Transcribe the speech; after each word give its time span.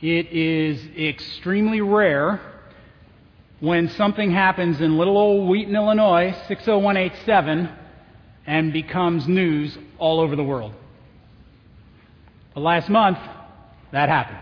It 0.00 0.32
is 0.32 0.84
extremely 0.98 1.80
rare 1.80 2.40
when 3.60 3.88
something 3.90 4.30
happens 4.30 4.80
in 4.80 4.98
little 4.98 5.16
old 5.16 5.48
Wheaton, 5.48 5.74
Illinois, 5.74 6.34
60187, 6.48 7.68
and 8.46 8.72
becomes 8.72 9.26
news 9.26 9.78
all 9.98 10.20
over 10.20 10.36
the 10.36 10.42
world. 10.42 10.74
But 12.54 12.60
last 12.60 12.88
month, 12.88 13.18
that 13.92 14.08
happened. 14.08 14.40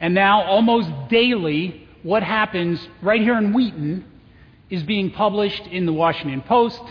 And 0.00 0.14
now, 0.14 0.42
almost 0.42 0.90
daily, 1.08 1.86
what 2.02 2.22
happens 2.22 2.84
right 3.02 3.20
here 3.20 3.38
in 3.38 3.52
Wheaton 3.52 4.04
is 4.68 4.82
being 4.82 5.10
published 5.12 5.66
in 5.66 5.86
the 5.86 5.92
Washington 5.92 6.40
Post, 6.40 6.82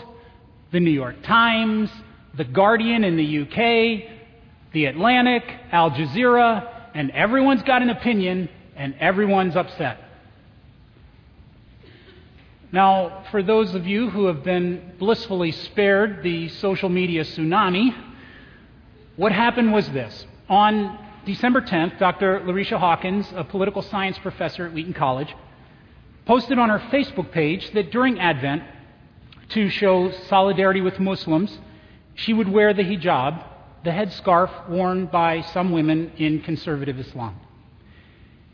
the 0.70 0.80
New 0.80 0.90
York 0.90 1.22
Times, 1.22 1.90
the 2.34 2.44
Guardian 2.44 3.04
in 3.04 3.16
the 3.16 3.42
UK, 3.42 4.08
the 4.72 4.86
Atlantic, 4.86 5.44
Al 5.70 5.90
Jazeera, 5.90 6.71
and 6.94 7.10
everyone's 7.10 7.62
got 7.62 7.82
an 7.82 7.90
opinion 7.90 8.48
and 8.76 8.94
everyone's 8.98 9.56
upset. 9.56 9.98
Now, 12.70 13.24
for 13.30 13.42
those 13.42 13.74
of 13.74 13.86
you 13.86 14.08
who 14.08 14.26
have 14.26 14.42
been 14.42 14.92
blissfully 14.98 15.52
spared 15.52 16.22
the 16.22 16.48
social 16.48 16.88
media 16.88 17.22
tsunami, 17.22 17.94
what 19.16 19.30
happened 19.30 19.72
was 19.72 19.88
this. 19.90 20.26
On 20.48 20.98
December 21.26 21.60
10th, 21.60 21.98
Dr. 21.98 22.40
Larycia 22.40 22.78
Hawkins, 22.78 23.30
a 23.36 23.44
political 23.44 23.82
science 23.82 24.18
professor 24.18 24.66
at 24.66 24.72
Wheaton 24.72 24.94
College, 24.94 25.34
posted 26.24 26.58
on 26.58 26.70
her 26.70 26.78
Facebook 26.90 27.30
page 27.30 27.70
that 27.72 27.90
during 27.90 28.18
Advent, 28.18 28.62
to 29.50 29.68
show 29.68 30.10
solidarity 30.28 30.80
with 30.80 30.98
Muslims, 30.98 31.58
she 32.14 32.32
would 32.32 32.48
wear 32.48 32.72
the 32.72 32.82
hijab, 32.82 33.44
the 33.84 33.90
headscarf 33.90 34.68
worn 34.68 35.06
by 35.06 35.40
some 35.40 35.72
women 35.72 36.12
in 36.16 36.40
conservative 36.42 36.98
Islam. 36.98 37.38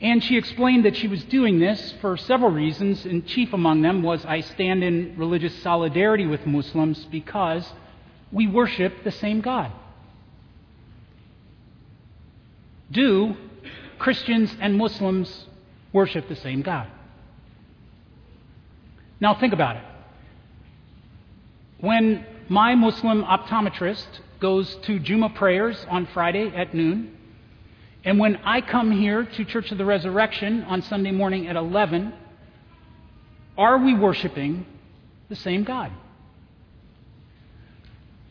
And 0.00 0.22
she 0.22 0.36
explained 0.36 0.84
that 0.84 0.96
she 0.96 1.08
was 1.08 1.24
doing 1.24 1.58
this 1.58 1.94
for 2.00 2.16
several 2.16 2.50
reasons, 2.50 3.04
and 3.04 3.26
chief 3.26 3.52
among 3.52 3.82
them 3.82 4.02
was 4.02 4.24
I 4.24 4.40
stand 4.40 4.84
in 4.84 5.14
religious 5.18 5.60
solidarity 5.62 6.24
with 6.24 6.46
Muslims 6.46 7.04
because 7.06 7.68
we 8.30 8.46
worship 8.46 9.02
the 9.02 9.10
same 9.10 9.40
God. 9.40 9.72
Do 12.90 13.36
Christians 13.98 14.54
and 14.60 14.76
Muslims 14.76 15.46
worship 15.92 16.28
the 16.28 16.36
same 16.36 16.62
God? 16.62 16.86
Now 19.20 19.34
think 19.34 19.52
about 19.52 19.76
it. 19.76 19.84
When 21.80 22.24
my 22.48 22.76
Muslim 22.76 23.24
optometrist 23.24 24.06
goes 24.40 24.74
to 24.82 24.98
Juma 24.98 25.30
prayers 25.30 25.84
on 25.88 26.06
Friday 26.14 26.52
at 26.54 26.74
noon, 26.74 27.16
and 28.04 28.18
when 28.18 28.36
I 28.36 28.60
come 28.60 28.90
here 28.92 29.24
to 29.24 29.44
Church 29.44 29.72
of 29.72 29.78
the 29.78 29.84
Resurrection 29.84 30.62
on 30.64 30.82
Sunday 30.82 31.10
morning 31.10 31.48
at 31.48 31.56
11, 31.56 32.12
are 33.56 33.78
we 33.78 33.94
worshiping 33.94 34.64
the 35.28 35.36
same 35.36 35.64
God? 35.64 35.90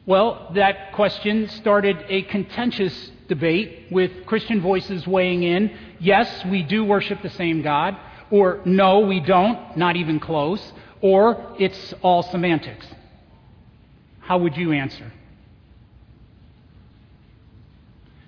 Well, 0.06 0.52
that 0.56 0.94
question 0.94 1.50
started 1.50 1.98
a 2.08 2.22
contentious 2.24 3.12
debate 3.28 3.88
with 3.92 4.26
Christian 4.26 4.62
voices 4.62 5.06
weighing 5.06 5.44
in. 5.44 5.78
Yes, 6.00 6.46
we 6.46 6.64
do 6.64 6.86
worship 6.86 7.22
the 7.22 7.30
same 7.30 7.62
God, 7.62 7.98
or 8.32 8.62
no, 8.64 9.00
we 9.00 9.20
don't, 9.20 9.76
not 9.76 9.98
even 9.98 10.22
close, 10.22 10.72
or 11.02 11.56
it's 11.60 11.94
all 12.02 12.24
semantics. 12.24 12.88
How 14.22 14.38
would 14.38 14.56
you 14.56 14.72
answer? 14.72 15.12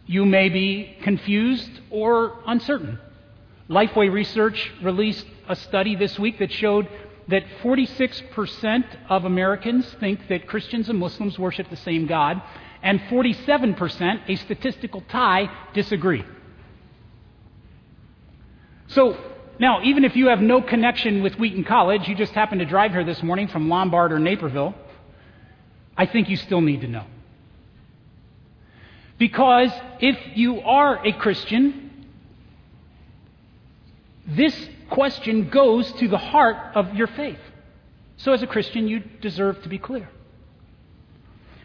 You 0.10 0.26
may 0.26 0.50
be 0.50 0.98
confused 1.04 1.70
or 1.92 2.40
uncertain. 2.48 2.98
Lifeway 3.70 4.12
Research 4.12 4.72
released 4.82 5.28
a 5.48 5.56
study 5.56 5.96
this 5.96 6.18
week 6.18 6.40
that 6.40 6.52
showed 6.52 6.88
that 7.28 7.44
46% 7.62 8.86
of 9.08 9.25
Americans 9.25 9.86
think 10.00 10.28
that 10.30 10.48
Christians 10.48 10.90
and 10.90 10.98
Muslims 10.98 11.38
worship 11.38 11.69
the 11.69 11.75
same 11.75 12.08
God, 12.08 12.42
and 12.81 13.00
47%, 13.02 14.22
a 14.28 14.36
statistical 14.38 15.03
tie, 15.09 15.48
disagree. 15.75 16.25
So, 18.88 19.16
now, 19.59 19.84
even 19.84 20.06
if 20.06 20.16
you 20.16 20.30
have 20.30 20.42
no 20.42 20.59
connection 20.59 21.22
with 21.22 21.38
Wheaton 21.38 21.66
College, 21.66 22.08
you 22.08 22.16
just 22.16 22.34
happened 22.34 22.62
to 22.62 22.66
drive 22.66 22.94
here 22.94 23.03
this 23.03 23.22
morning 23.22 23.48
from 23.48 23.69
Lombard 23.69 24.12
or 24.12 24.18
Naperville, 24.18 24.74
I 25.96 26.08
think 26.08 26.30
you 26.30 26.36
still 26.36 26.62
need 26.62 26.81
to 26.81 26.88
know. 26.88 27.06
Because 29.19 29.69
if 30.00 30.18
you 30.35 30.62
are 30.62 31.06
a 31.06 31.12
Christian, 31.12 32.07
this 34.25 34.56
question 34.90 35.50
goes 35.50 35.91
to 35.94 36.07
the 36.07 36.18
heart 36.18 36.75
of 36.75 36.96
your 36.96 37.07
faith. 37.07 37.40
So, 38.18 38.34
as 38.34 38.41
a 38.41 38.47
Christian, 38.47 38.88
you 38.88 39.02
deserve 39.22 39.62
to 39.63 39.69
be 39.69 39.78
clear. 39.78 40.09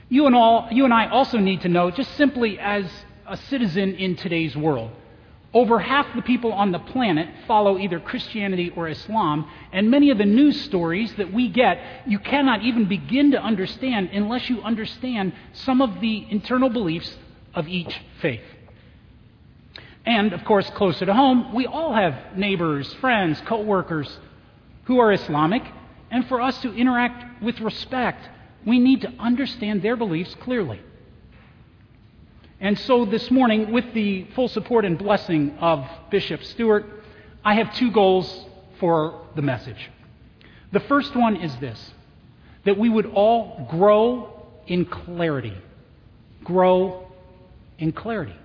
You 0.08 0.26
and, 0.26 0.34
all, 0.34 0.68
you 0.70 0.84
and 0.84 0.92
I 0.92 1.08
also 1.08 1.38
need 1.38 1.62
to 1.62 1.68
know, 1.68 1.90
just 1.90 2.14
simply 2.16 2.58
as 2.58 2.84
a 3.26 3.36
citizen 3.36 3.94
in 3.94 4.16
today's 4.16 4.56
world, 4.56 4.90
over 5.52 5.78
half 5.78 6.06
the 6.14 6.22
people 6.22 6.52
on 6.52 6.72
the 6.72 6.78
planet 6.78 7.28
follow 7.46 7.78
either 7.78 8.00
Christianity 8.00 8.72
or 8.76 8.88
Islam, 8.88 9.48
and 9.72 9.90
many 9.90 10.10
of 10.10 10.18
the 10.18 10.24
news 10.24 10.60
stories 10.62 11.14
that 11.14 11.32
we 11.32 11.48
get, 11.48 11.78
you 12.06 12.18
cannot 12.18 12.62
even 12.62 12.86
begin 12.86 13.30
to 13.30 13.42
understand 13.42 14.10
unless 14.12 14.50
you 14.50 14.60
understand 14.62 15.32
some 15.52 15.80
of 15.80 16.00
the 16.00 16.26
internal 16.30 16.68
beliefs 16.68 17.16
of 17.54 17.68
each 17.68 17.94
faith. 18.20 18.44
And, 20.06 20.32
of 20.32 20.44
course, 20.44 20.68
closer 20.70 21.06
to 21.06 21.14
home, 21.14 21.54
we 21.54 21.66
all 21.66 21.94
have 21.94 22.36
neighbors, 22.36 22.92
friends, 22.94 23.40
co 23.46 23.62
workers 23.62 24.18
who 24.84 24.98
are 24.98 25.12
Islamic, 25.12 25.62
and 26.10 26.26
for 26.28 26.40
us 26.40 26.60
to 26.62 26.74
interact 26.74 27.42
with 27.42 27.60
respect, 27.60 28.28
we 28.66 28.78
need 28.78 29.00
to 29.00 29.12
understand 29.18 29.82
their 29.82 29.96
beliefs 29.96 30.34
clearly. 30.42 30.80
And 32.60 32.78
so 32.78 33.04
this 33.04 33.30
morning, 33.30 33.72
with 33.72 33.92
the 33.94 34.24
full 34.34 34.48
support 34.48 34.84
and 34.84 34.96
blessing 34.96 35.56
of 35.58 35.86
Bishop 36.10 36.42
Stewart, 36.44 36.84
I 37.44 37.54
have 37.56 37.74
two 37.74 37.90
goals 37.90 38.46
for 38.78 39.26
the 39.34 39.42
message. 39.42 39.90
The 40.72 40.80
first 40.80 41.14
one 41.14 41.36
is 41.36 41.54
this 41.56 41.92
that 42.64 42.78
we 42.78 42.88
would 42.88 43.06
all 43.06 43.66
grow 43.70 44.48
in 44.66 44.86
clarity. 44.86 45.56
Grow 46.44 47.03
in 47.78 47.92
clarity. 47.92 48.36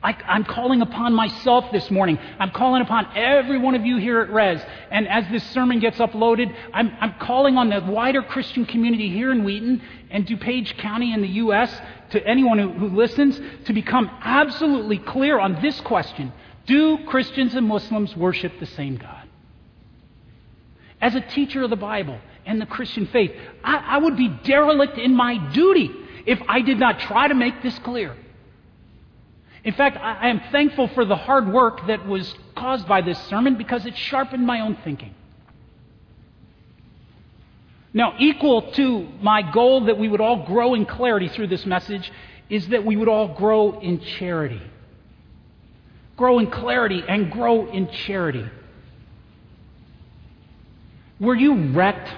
I, 0.00 0.16
am 0.36 0.44
calling 0.44 0.80
upon 0.80 1.12
myself 1.12 1.72
this 1.72 1.90
morning. 1.90 2.18
I'm 2.38 2.52
calling 2.52 2.82
upon 2.82 3.08
every 3.16 3.58
one 3.58 3.74
of 3.74 3.84
you 3.84 3.96
here 3.96 4.20
at 4.20 4.30
Res. 4.30 4.60
And 4.92 5.08
as 5.08 5.24
this 5.30 5.42
sermon 5.50 5.80
gets 5.80 5.98
uploaded, 5.98 6.54
I'm, 6.72 6.96
I'm 7.00 7.14
calling 7.14 7.56
on 7.56 7.68
the 7.68 7.80
wider 7.80 8.22
Christian 8.22 8.64
community 8.64 9.08
here 9.10 9.32
in 9.32 9.42
Wheaton 9.42 9.82
and 10.10 10.24
DuPage 10.24 10.78
County 10.78 11.12
in 11.12 11.20
the 11.20 11.28
U.S. 11.28 11.80
to 12.10 12.24
anyone 12.24 12.58
who, 12.58 12.70
who 12.70 12.96
listens 12.96 13.40
to 13.66 13.72
become 13.72 14.08
absolutely 14.22 14.98
clear 14.98 15.40
on 15.40 15.60
this 15.60 15.80
question 15.80 16.32
Do 16.66 17.04
Christians 17.06 17.56
and 17.56 17.66
Muslims 17.66 18.16
worship 18.16 18.60
the 18.60 18.66
same 18.66 18.98
God? 18.98 19.28
As 21.00 21.16
a 21.16 21.20
teacher 21.20 21.64
of 21.64 21.70
the 21.70 21.76
Bible 21.76 22.20
and 22.46 22.60
the 22.60 22.66
Christian 22.66 23.06
faith, 23.06 23.32
I, 23.64 23.76
I 23.76 23.98
would 23.98 24.16
be 24.16 24.28
derelict 24.28 24.96
in 24.96 25.14
my 25.14 25.38
duty 25.52 25.90
if 26.28 26.38
I 26.46 26.60
did 26.60 26.78
not 26.78 27.00
try 27.00 27.26
to 27.26 27.34
make 27.34 27.62
this 27.62 27.76
clear. 27.78 28.14
In 29.64 29.72
fact, 29.72 29.96
I 29.96 30.28
am 30.28 30.42
thankful 30.52 30.88
for 30.88 31.06
the 31.06 31.16
hard 31.16 31.50
work 31.50 31.86
that 31.86 32.06
was 32.06 32.34
caused 32.54 32.86
by 32.86 33.00
this 33.00 33.18
sermon 33.28 33.56
because 33.56 33.86
it 33.86 33.96
sharpened 33.96 34.46
my 34.46 34.60
own 34.60 34.76
thinking. 34.84 35.14
Now, 37.94 38.14
equal 38.18 38.70
to 38.72 39.08
my 39.22 39.40
goal 39.40 39.86
that 39.86 39.98
we 39.98 40.06
would 40.06 40.20
all 40.20 40.44
grow 40.44 40.74
in 40.74 40.84
clarity 40.84 41.28
through 41.28 41.46
this 41.46 41.64
message 41.64 42.12
is 42.50 42.68
that 42.68 42.84
we 42.84 42.94
would 42.94 43.08
all 43.08 43.28
grow 43.28 43.80
in 43.80 43.98
charity. 43.98 44.60
Grow 46.18 46.40
in 46.40 46.50
clarity 46.50 47.02
and 47.08 47.32
grow 47.32 47.70
in 47.70 47.88
charity. 47.88 48.44
Were 51.18 51.34
you 51.34 51.72
wrecked 51.72 52.10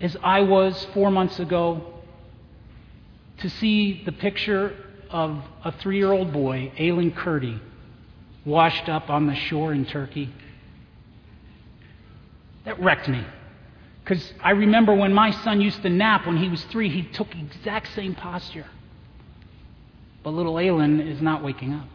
as 0.00 0.16
I 0.22 0.42
was 0.42 0.86
four 0.94 1.10
months 1.10 1.40
ago 1.40 1.93
to 3.44 3.50
see 3.50 4.02
the 4.06 4.12
picture 4.12 4.74
of 5.10 5.44
a 5.66 5.72
three 5.72 5.98
year 5.98 6.10
old 6.10 6.32
boy, 6.32 6.72
Aylan 6.78 7.14
Kurdi, 7.14 7.60
washed 8.46 8.88
up 8.88 9.10
on 9.10 9.26
the 9.26 9.34
shore 9.34 9.74
in 9.74 9.84
Turkey. 9.84 10.32
That 12.64 12.80
wrecked 12.80 13.06
me. 13.06 13.22
Because 14.02 14.32
I 14.42 14.52
remember 14.52 14.94
when 14.94 15.12
my 15.12 15.30
son 15.30 15.60
used 15.60 15.82
to 15.82 15.90
nap 15.90 16.26
when 16.26 16.38
he 16.38 16.48
was 16.48 16.64
three, 16.64 16.88
he 16.88 17.02
took 17.02 17.28
exact 17.34 17.92
same 17.92 18.14
posture. 18.14 18.64
But 20.22 20.30
little 20.30 20.54
Aylan 20.54 21.06
is 21.06 21.20
not 21.20 21.44
waking 21.44 21.74
up. 21.74 21.88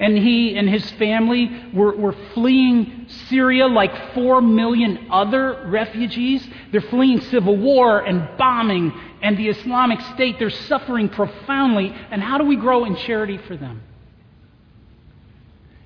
And 0.00 0.16
he 0.16 0.56
and 0.56 0.68
his 0.68 0.90
family 0.92 1.50
were, 1.74 1.94
were 1.94 2.14
fleeing 2.32 3.06
Syria 3.28 3.66
like 3.66 4.14
four 4.14 4.40
million 4.40 5.08
other 5.10 5.66
refugees. 5.66 6.48
They're 6.72 6.80
fleeing 6.80 7.20
civil 7.20 7.56
war 7.56 8.00
and 8.00 8.26
bombing 8.38 8.98
and 9.22 9.36
the 9.36 9.48
Islamic 9.48 10.00
State. 10.14 10.38
They're 10.38 10.48
suffering 10.48 11.10
profoundly. 11.10 11.94
And 12.10 12.22
how 12.22 12.38
do 12.38 12.44
we 12.44 12.56
grow 12.56 12.86
in 12.86 12.96
charity 12.96 13.36
for 13.46 13.58
them? 13.58 13.82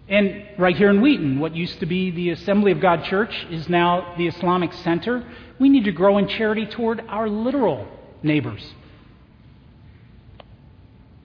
And 0.08 0.46
right 0.58 0.76
here 0.76 0.90
in 0.90 1.00
Wheaton, 1.00 1.40
what 1.40 1.56
used 1.56 1.81
to 1.81 1.87
be 1.87 2.12
the 2.12 2.31
Assembly 2.31 2.70
of 2.70 2.81
God 2.81 3.05
Church 3.05 3.34
is 3.50 3.69
now 3.69 4.14
the 4.17 4.28
Islamic 4.28 4.72
Center. 4.75 5.26
We 5.58 5.69
need 5.69 5.84
to 5.84 5.93
grow 5.93 6.19
in 6.19 6.28
charity 6.28 6.67
toward 6.67 7.00
our 7.08 7.28
literal 7.28 7.88
neighbors. 8.22 8.62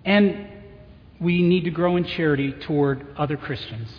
And 0.05 0.47
we 1.19 1.41
need 1.41 1.65
to 1.65 1.71
grow 1.71 1.97
in 1.97 2.05
charity 2.05 2.51
toward 2.51 3.05
other 3.17 3.37
Christians. 3.37 3.89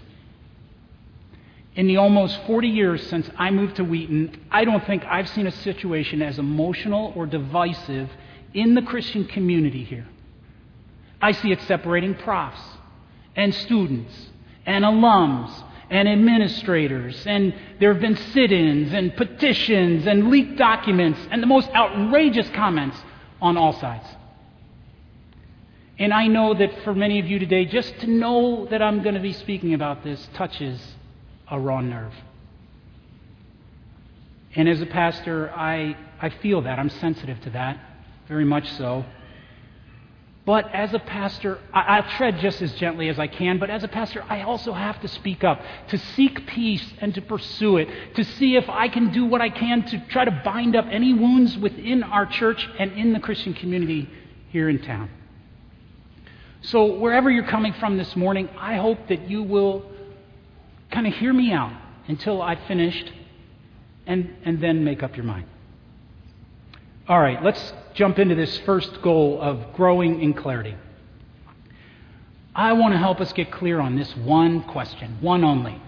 In 1.75 1.87
the 1.87 1.99
almost 1.99 2.38
40 2.46 2.69
years 2.69 3.06
since 3.08 3.31
I 3.38 3.50
moved 3.50 3.76
to 3.76 3.84
Wheaton, 3.84 4.46
I 4.50 4.64
don't 4.64 4.84
think 4.87 5.05
I've 5.05 5.28
seen 5.28 5.46
a 5.46 5.52
situation 5.52 6.20
as 6.22 6.38
emotional 6.38 7.12
or 7.14 7.26
divisive 7.26 8.11
in 8.55 8.75
the 8.75 8.82
Christian 8.82 9.25
community 9.25 9.84
here. 9.84 10.06
I 11.22 11.32
see 11.32 11.52
it 11.52 11.61
separating 11.62 12.14
profs 12.14 12.61
and 13.37 13.55
students 13.55 14.31
and 14.67 14.84
alums 14.84 15.52
and 15.90 16.08
administrators, 16.08 17.26
and 17.26 17.55
there 17.78 17.93
have 17.93 18.00
been 18.00 18.17
sit 18.17 18.52
ins 18.52 18.93
and 18.93 19.14
petitions 19.17 20.06
and 20.06 20.31
leaked 20.31 20.56
documents 20.56 21.19
and 21.31 21.43
the 21.43 21.46
most 21.46 21.69
outrageous 21.70 22.49
comments 22.50 22.96
on 23.40 23.56
all 23.56 23.72
sides. 23.75 24.06
And 26.00 26.14
I 26.14 26.29
know 26.29 26.55
that 26.55 26.82
for 26.82 26.94
many 26.94 27.20
of 27.20 27.26
you 27.26 27.38
today, 27.38 27.67
just 27.67 28.00
to 28.00 28.06
know 28.06 28.64
that 28.70 28.81
I'm 28.81 29.02
going 29.02 29.17
to 29.17 29.20
be 29.20 29.35
speaking 29.35 29.75
about 29.75 30.02
this 30.02 30.31
touches 30.32 30.81
a 31.47 31.61
raw 31.61 31.82
nerve. 31.82 32.14
And 34.56 34.67
as 34.67 34.81
a 34.81 34.87
pastor, 34.87 35.50
I, 35.50 35.94
I 36.19 36.31
feel 36.31 36.62
that. 36.62 36.79
I'm 36.79 36.88
sensitive 36.88 37.38
to 37.43 37.50
that, 37.50 37.79
very 38.29 38.47
much 38.47 38.73
so. 38.73 39.05
But 40.47 40.75
as 40.75 40.94
a 40.94 40.99
pastor, 40.99 41.58
I, 41.70 42.00
will 42.00 42.08
tread 42.12 42.38
just 42.38 42.62
as 42.62 42.73
gently 42.76 43.11
as 43.11 43.19
I 43.19 43.26
can, 43.26 43.58
but 43.58 43.69
as 43.69 43.85
a 43.85 43.88
pastor, 43.88 44.25
I 44.26 44.41
also 44.41 44.73
have 44.73 44.99
to 45.03 45.08
speak 45.08 45.44
up, 45.44 45.61
to 45.88 45.99
seek 45.99 46.46
peace 46.46 46.94
and 47.03 47.14
to 47.14 47.20
pursue 47.20 47.76
it, 47.76 48.14
to 48.14 48.25
see 48.25 48.56
if 48.56 48.70
I 48.70 48.88
can 48.88 49.12
do 49.12 49.26
what 49.26 49.43
I 49.43 49.50
can 49.50 49.82
to 49.82 50.03
try 50.08 50.25
to 50.25 50.43
bind 50.43 50.75
up 50.76 50.87
any 50.91 51.12
wounds 51.12 51.58
within 51.58 52.03
our 52.03 52.25
church 52.25 52.67
and 52.79 52.93
in 52.93 53.12
the 53.12 53.20
Christian 53.20 53.53
community 53.53 54.08
here 54.49 54.70
in 54.70 54.81
town. 54.81 55.11
So, 56.62 56.98
wherever 56.98 57.30
you're 57.30 57.46
coming 57.46 57.72
from 57.74 57.96
this 57.96 58.14
morning, 58.16 58.48
I 58.58 58.76
hope 58.76 59.08
that 59.08 59.30
you 59.30 59.42
will 59.42 59.90
kind 60.90 61.06
of 61.06 61.14
hear 61.14 61.32
me 61.32 61.52
out 61.52 61.72
until 62.06 62.42
I've 62.42 62.60
finished 62.68 63.10
and, 64.06 64.34
and 64.44 64.60
then 64.60 64.84
make 64.84 65.02
up 65.02 65.16
your 65.16 65.24
mind. 65.24 65.46
All 67.08 67.20
right, 67.20 67.42
let's 67.42 67.72
jump 67.94 68.18
into 68.18 68.34
this 68.34 68.58
first 68.58 69.00
goal 69.02 69.40
of 69.40 69.72
growing 69.74 70.20
in 70.20 70.34
clarity. 70.34 70.76
I 72.54 72.72
want 72.74 72.92
to 72.92 72.98
help 72.98 73.20
us 73.20 73.32
get 73.32 73.50
clear 73.50 73.80
on 73.80 73.96
this 73.96 74.14
one 74.16 74.62
question, 74.64 75.16
one 75.20 75.44
only. 75.44 75.80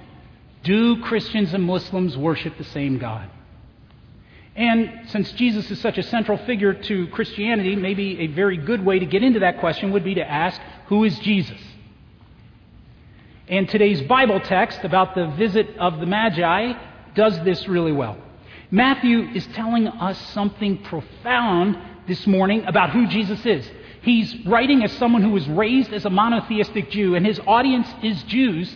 Do 0.62 1.02
Christians 1.02 1.52
and 1.52 1.64
Muslims 1.64 2.16
worship 2.16 2.56
the 2.56 2.64
same 2.64 2.98
God? 2.98 3.28
And 4.54 5.08
since 5.08 5.32
Jesus 5.32 5.70
is 5.70 5.80
such 5.80 5.96
a 5.96 6.02
central 6.02 6.36
figure 6.38 6.74
to 6.74 7.06
Christianity, 7.08 7.74
maybe 7.74 8.20
a 8.20 8.26
very 8.28 8.58
good 8.58 8.84
way 8.84 8.98
to 8.98 9.06
get 9.06 9.22
into 9.22 9.40
that 9.40 9.60
question 9.60 9.92
would 9.92 10.04
be 10.04 10.14
to 10.14 10.30
ask, 10.30 10.60
Who 10.86 11.04
is 11.04 11.18
Jesus? 11.20 11.60
And 13.48 13.68
today's 13.68 14.02
Bible 14.02 14.40
text 14.40 14.80
about 14.84 15.14
the 15.14 15.28
visit 15.28 15.76
of 15.78 16.00
the 16.00 16.06
Magi 16.06 16.74
does 17.14 17.42
this 17.44 17.66
really 17.66 17.92
well. 17.92 18.16
Matthew 18.70 19.20
is 19.34 19.46
telling 19.48 19.88
us 19.88 20.18
something 20.32 20.78
profound 20.84 21.76
this 22.06 22.26
morning 22.26 22.64
about 22.64 22.90
who 22.90 23.06
Jesus 23.06 23.44
is. 23.44 23.70
He's 24.02 24.46
writing 24.46 24.82
as 24.82 24.92
someone 24.92 25.22
who 25.22 25.30
was 25.30 25.48
raised 25.48 25.92
as 25.92 26.04
a 26.04 26.10
monotheistic 26.10 26.90
Jew, 26.90 27.14
and 27.14 27.24
his 27.24 27.40
audience 27.46 27.86
is 28.02 28.22
Jews, 28.24 28.74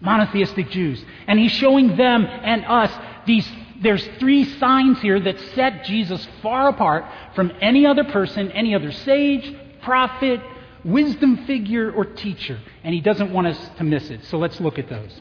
monotheistic 0.00 0.70
Jews. 0.70 1.04
And 1.26 1.38
he's 1.38 1.52
showing 1.52 1.96
them 1.96 2.24
and 2.26 2.64
us 2.64 2.92
these 3.26 3.48
there's 3.80 4.06
three 4.18 4.44
signs 4.58 5.00
here 5.00 5.20
that 5.20 5.38
set 5.54 5.84
Jesus 5.84 6.26
far 6.42 6.68
apart 6.68 7.04
from 7.34 7.52
any 7.60 7.86
other 7.86 8.04
person, 8.04 8.50
any 8.52 8.74
other 8.74 8.90
sage, 8.90 9.54
prophet, 9.82 10.40
wisdom 10.84 11.46
figure, 11.46 11.92
or 11.92 12.04
teacher. 12.04 12.58
And 12.82 12.94
he 12.94 13.00
doesn't 13.00 13.32
want 13.32 13.46
us 13.46 13.70
to 13.78 13.84
miss 13.84 14.10
it. 14.10 14.24
So 14.24 14.38
let's 14.38 14.60
look 14.60 14.78
at 14.78 14.88
those. 14.88 15.20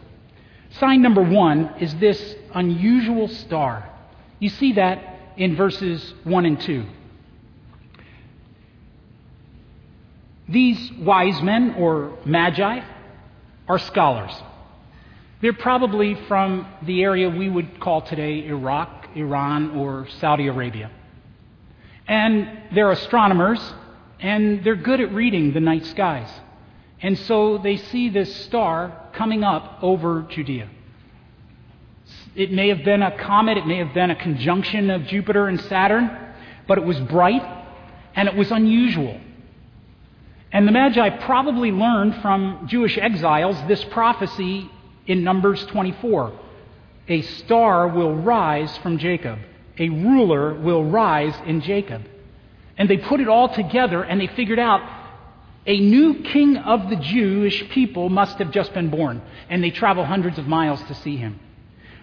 Sign 0.72 1.02
number 1.02 1.22
one 1.22 1.76
is 1.80 1.96
this 1.96 2.36
unusual 2.54 3.28
star. 3.28 3.90
You 4.40 4.50
see 4.50 4.74
that 4.74 5.18
in 5.38 5.56
verses 5.56 6.14
1 6.24 6.46
and 6.46 6.60
2. 6.60 6.86
These 10.50 10.94
wise 10.94 11.42
men, 11.42 11.76
or 11.78 12.18
magi, 12.26 12.82
are 13.68 13.80
scholars. 13.80 14.34
They're 15.40 15.54
probably 15.54 16.16
from 16.28 16.68
the 16.82 17.04
area 17.04 17.30
we 17.30 17.48
would 17.50 17.80
call 17.80 18.02
today 18.02 18.48
Iraq, 18.48 19.10
Iran, 19.16 19.78
or 19.78 20.08
Saudi 20.20 20.48
Arabia. 20.48 20.90
And 22.08 22.50
they're 22.74 22.92
astronomers, 22.92 23.60
and 24.20 24.64
they're 24.64 24.76
good 24.76 25.00
at 25.00 25.14
reading 25.14 25.54
the 25.54 25.60
night 25.60 25.86
skies. 25.86 26.30
And 27.02 27.18
so 27.20 27.60
they 27.60 27.78
see 27.78 28.10
this 28.10 28.36
star 28.46 29.10
coming 29.14 29.44
up 29.44 29.78
over 29.84 30.24
Judea. 30.24 30.70
It 32.36 32.52
may 32.52 32.70
have 32.70 32.84
been 32.84 33.04
a 33.04 33.16
comet, 33.18 33.58
it 33.58 33.68
may 33.68 33.78
have 33.78 33.94
been 33.94 34.10
a 34.10 34.16
conjunction 34.16 34.90
of 34.90 35.06
Jupiter 35.06 35.48
and 35.48 35.62
Saturn, 35.62 36.34
but 36.68 36.80
it 36.80 36.84
was 36.84 37.00
bright 37.02 37.44
and 38.16 38.28
it 38.28 38.36
was 38.36 38.50
unusual. 38.50 39.20
And 40.52 40.68
the 40.68 40.72
Magi 40.72 41.10
probably 41.26 41.72
learned 41.72 42.16
from 42.22 42.68
Jewish 42.68 42.98
exiles 42.98 43.58
this 43.68 43.84
prophecy 43.86 44.72
in 45.08 45.24
Numbers 45.24 45.66
24. 45.68 46.34
A 47.10 47.22
star 47.22 47.88
will 47.88 48.16
rise 48.16 48.76
from 48.80 48.98
Jacob, 48.98 49.40
a 49.80 49.90
ruler 49.90 50.54
will 50.54 50.84
rise 50.84 51.36
in 51.46 51.62
Jacob. 51.62 52.04
And 52.78 52.88
they 52.90 52.98
put 52.98 53.20
it 53.20 53.28
all 53.28 53.50
together 53.50 54.04
and 54.04 54.22
they 54.22 54.28
figured 54.28 54.60
out 54.60 54.82
a 55.66 55.80
new 55.80 56.22
king 56.22 56.58
of 56.58 56.90
the 56.90 56.96
Jewish 56.96 57.68
people 57.70 58.10
must 58.10 58.38
have 58.38 58.52
just 58.52 58.74
been 58.74 58.90
born. 58.90 59.22
And 59.50 59.64
they 59.64 59.72
travel 59.72 60.06
hundreds 60.06 60.38
of 60.38 60.48
miles 60.48 60.82
to 60.84 60.96
see 60.96 61.18
him. 61.18 61.40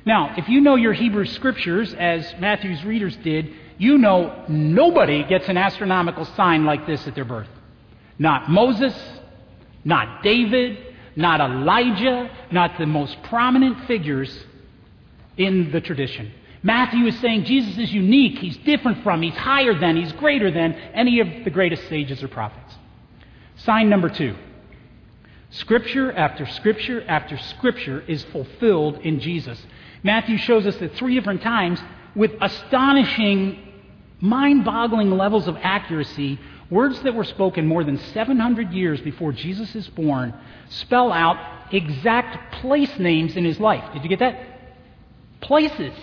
Now, 0.05 0.35
if 0.37 0.49
you 0.49 0.61
know 0.61 0.75
your 0.75 0.93
Hebrew 0.93 1.25
scriptures, 1.25 1.95
as 1.95 2.35
Matthew's 2.39 2.85
readers 2.85 3.17
did, 3.19 3.51
you 3.79 3.97
know 3.97 4.45
nobody 4.49 5.25
gets 5.25 5.49
an 5.49 5.57
astronomical 5.57 6.27
sign 6.27 6.65
like 6.65 6.87
this 6.87 7.07
at 7.07 7.15
their 7.15 7.25
birth. 7.25 7.49
Not 8.19 8.51
Moses, 8.51 8.95
not 9.83 10.23
David, 10.23 10.94
not 11.17 11.41
Elijah, 11.41 12.31
not 12.51 12.79
the 12.79 12.87
most 12.87 13.23
prominent 13.25 13.87
figures 13.87 14.45
in 15.37 15.71
the 15.71 15.81
tradition. 15.81 16.33
Matthew 16.63 17.07
is 17.07 17.19
saying 17.21 17.45
Jesus 17.45 17.77
is 17.77 17.93
unique, 17.93 18.39
he's 18.39 18.57
different 18.59 19.03
from, 19.03 19.21
he's 19.21 19.35
higher 19.35 19.79
than, 19.79 19.97
he's 19.97 20.13
greater 20.13 20.51
than 20.51 20.73
any 20.73 21.21
of 21.21 21.29
the 21.45 21.51
greatest 21.51 21.89
sages 21.89 22.23
or 22.23 22.29
prophets. 22.29 22.75
Sign 23.57 23.89
number 23.89 24.09
two 24.09 24.35
Scripture 25.51 26.11
after 26.11 26.47
Scripture 26.47 27.05
after 27.07 27.37
Scripture 27.37 28.01
is 28.09 28.25
fulfilled 28.25 28.99
in 29.03 29.21
Jesus. 29.21 29.61
Matthew 30.03 30.37
shows 30.39 30.67
us 30.67 30.77
that 30.79 30.97
three 30.97 31.15
different 31.15 31.43
times 31.43 31.81
with 32.17 32.33
astonishing, 32.41 33.63
mind 34.21 34.65
boggling 34.65 35.11
levels 35.11 35.47
of 35.47 35.57
accuracy 35.63 36.41
Words 36.71 37.01
that 37.03 37.15
were 37.15 37.25
spoken 37.25 37.67
more 37.67 37.85
than 37.85 37.99
700 37.99 38.73
years 38.73 39.01
before 39.01 39.33
Jesus 39.33 39.75
is 39.75 39.89
born 39.89 40.35
spell 40.69 41.13
out 41.13 41.37
exact 41.73 42.55
place 42.55 42.99
names 42.99 43.37
in 43.37 43.45
his 43.45 43.61
life. 43.61 43.93
Did 43.93 44.03
you 44.03 44.09
get 44.09 44.21
that? 44.21 44.39
Places. 45.41 45.95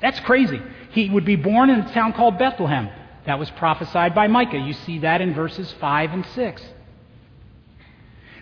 That's 0.00 0.20
crazy. 0.20 0.60
He 0.90 1.10
would 1.10 1.24
be 1.24 1.36
born 1.36 1.70
in 1.70 1.80
a 1.80 1.92
town 1.92 2.12
called 2.12 2.38
Bethlehem. 2.38 2.90
That 3.26 3.38
was 3.38 3.50
prophesied 3.50 4.14
by 4.14 4.28
Micah. 4.28 4.58
You 4.58 4.72
see 4.72 5.00
that 5.00 5.20
in 5.20 5.34
verses 5.34 5.72
5 5.80 6.12
and 6.12 6.26
6. 6.26 6.62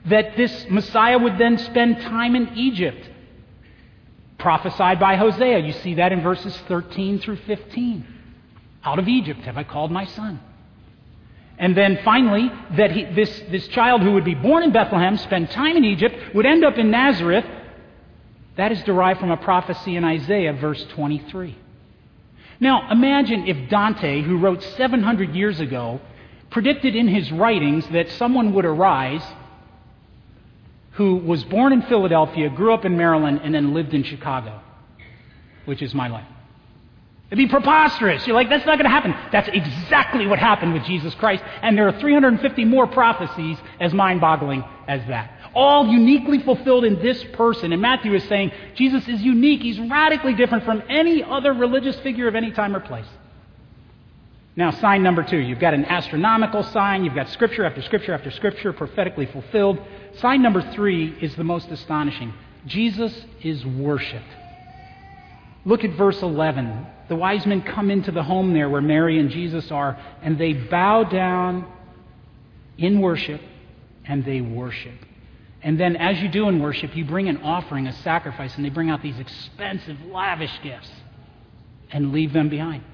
That 0.07 0.37
this 0.37 0.67
Messiah 0.71 1.19
would 1.19 1.39
then 1.39 1.59
spend 1.59 2.01
time 2.03 2.37
in 2.37 2.57
Egypt. 2.57 3.11
Prophesied 4.39 5.01
by 5.01 5.17
Hosea. 5.17 5.59
You 5.61 5.73
see 5.73 5.95
that 5.95 6.13
in 6.13 6.23
verses 6.23 6.57
13 6.69 7.19
through 7.19 7.37
15. 7.37 8.07
Out 8.85 8.99
of 8.99 9.09
Egypt 9.09 9.41
have 9.41 9.57
I 9.57 9.65
called 9.65 9.91
my 9.91 10.05
son. 10.05 10.39
And 11.59 11.77
then 11.77 12.01
finally, 12.05 12.51
that 12.77 12.93
he, 12.93 13.05
this, 13.05 13.43
this 13.51 13.67
child 13.69 14.03
who 14.03 14.13
would 14.13 14.25
be 14.25 14.35
born 14.35 14.63
in 14.63 14.73
Bethlehem, 14.73 15.17
spend 15.17 15.51
time 15.51 15.77
in 15.77 15.85
Egypt, 15.85 16.35
would 16.35 16.45
end 16.45 16.65
up 16.65 16.77
in 16.77 16.91
Nazareth. 16.91 17.47
That 18.57 18.73
is 18.73 18.83
derived 18.83 19.21
from 19.21 19.31
a 19.31 19.37
prophecy 19.37 19.97
in 19.97 20.05
Isaiah, 20.05 20.53
verse 20.53 20.85
23. 20.91 21.57
Now, 22.61 22.91
imagine 22.91 23.47
if 23.47 23.71
Dante, 23.71 24.23
who 24.23 24.39
wrote 24.39 24.63
700 24.63 25.35
years 25.35 25.61
ago, 25.61 26.01
predicted 26.51 26.95
in 26.95 27.09
his 27.09 27.31
writings 27.33 27.87
that 27.89 28.11
someone 28.13 28.55
would 28.55 28.65
arise 28.65 29.23
who 30.93 31.17
was 31.17 31.45
born 31.45 31.73
in 31.75 31.83
Philadelphia, 31.83 32.49
grew 32.49 32.73
up 32.73 32.87
in 32.87 32.97
Maryland, 32.97 33.41
and 33.43 33.55
then 33.55 33.75
lived 33.75 33.93
in 33.93 34.03
Chicago, 34.03 34.61
which 35.67 35.83
is 35.83 35.95
my 35.95 36.09
life. 36.09 36.27
It'd 37.29 37.39
be 37.39 37.51
preposterous. 37.51 38.25
You're 38.25 38.37
like, 38.37 38.49
that's 38.49 38.65
not 38.67 38.79
going 38.79 38.85
to 38.85 38.91
happen. 38.91 39.13
That's 39.33 39.49
exactly 39.49 40.29
what 40.29 40.39
happened 40.39 40.75
with 40.75 40.85
Jesus 40.85 41.13
Christ. 41.17 41.43
And 41.61 41.77
there 41.77 41.89
are 41.89 41.99
350 41.99 42.65
more 42.65 42.87
prophecies 42.87 43.59
as 43.81 43.93
mind 43.93 44.21
boggling 44.21 44.63
as 44.87 45.01
that. 45.09 45.33
All 45.53 45.89
uniquely 45.89 46.39
fulfilled 46.39 46.85
in 46.85 47.03
this 47.03 47.23
person. 47.33 47.73
And 47.73 47.83
Matthew 47.83 48.15
is 48.15 48.23
saying 48.29 48.53
Jesus 48.77 49.09
is 49.09 49.21
unique. 49.23 49.63
He's 49.63 49.81
radically 49.81 50.35
different 50.35 50.65
from 50.65 50.85
any 50.89 51.25
other 51.25 51.53
religious 51.53 51.99
figure 52.01 52.29
of 52.29 52.37
any 52.37 52.53
time 52.53 52.77
or 52.77 52.81
place. 52.81 53.07
Now, 54.55 54.71
sign 54.71 55.03
number 55.03 55.25
two. 55.25 55.39
You've 55.39 55.59
got 55.59 55.75
an 55.75 55.85
astronomical 55.85 56.63
sign. 56.63 57.05
You've 57.05 57.15
got 57.17 57.29
scripture 57.31 57.65
after 57.65 57.83
scripture 57.83 58.15
after 58.15 58.31
scripture 58.31 58.73
prophetically 58.73 59.27
fulfilled. 59.27 59.81
Sign 60.19 60.43
number 60.43 60.63
three 60.73 61.09
is 61.21 61.35
the 61.35 61.45
most 61.45 61.69
astonishing. 61.71 62.33
Jesus 62.67 63.13
is 63.43 63.67
worshiped. 63.67 64.25
Look 65.65 65.83
at 65.83 65.91
verse 65.91 66.23
11. 66.23 66.87
The 67.09 67.17
wise 67.17 67.47
men 67.47 67.63
come 67.63 67.91
into 67.91 68.11
the 68.11 68.23
home 68.23 68.53
there 68.53 68.69
where 68.69 68.81
Mary 68.81 69.19
and 69.19 69.31
Jesus 69.31 69.71
are, 69.71 69.99
and 70.23 70.39
they 70.39 70.53
bow 70.53 71.05
down 71.05 71.71
in 72.79 73.01
worship, 73.01 73.41
and 74.05 74.25
they 74.25 74.41
worship. 74.41 74.95
And 75.63 75.81
then, 75.81 75.97
as 75.97 76.21
you 76.21 76.29
do 76.29 76.49
in 76.49 76.61
worship, 76.61 76.97
you 76.97 77.05
bring 77.05 77.29
an 77.29 77.39
offering, 77.39 77.87
a 77.87 77.93
sacrifice, 78.03 78.55
and 78.57 78.65
they 78.65 78.71
bring 78.71 78.91
out 78.91 79.03
these 79.03 79.19
expensive, 79.19 79.97
lavish 80.07 80.53
gifts 80.63 80.91
and 81.91 82.13
leave 82.13 82.33
them 82.33 82.49
behind. 82.49 82.85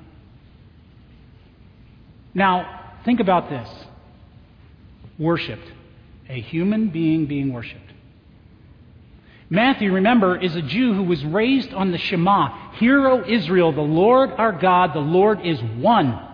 Now, 2.35 2.95
think 3.05 3.21
about 3.21 3.51
this 3.51 3.69
worshiped, 5.19 5.71
a 6.29 6.41
human 6.41 6.89
being 6.89 7.27
being 7.27 7.53
worshiped. 7.53 7.93
Matthew, 9.51 9.93
remember, 9.93 10.41
is 10.41 10.57
a 10.57 10.63
Jew 10.63 10.95
who 10.95 11.03
was 11.03 11.23
raised 11.25 11.75
on 11.75 11.91
the 11.91 11.99
Shema. 11.99 12.62
Hear, 12.75 13.07
O 13.07 13.25
Israel, 13.25 13.73
the 13.73 13.81
Lord 13.81 14.31
our 14.33 14.53
God, 14.53 14.95
the 14.95 15.01
Lord 15.01 15.45
is 15.45 15.61
one. 15.63 16.29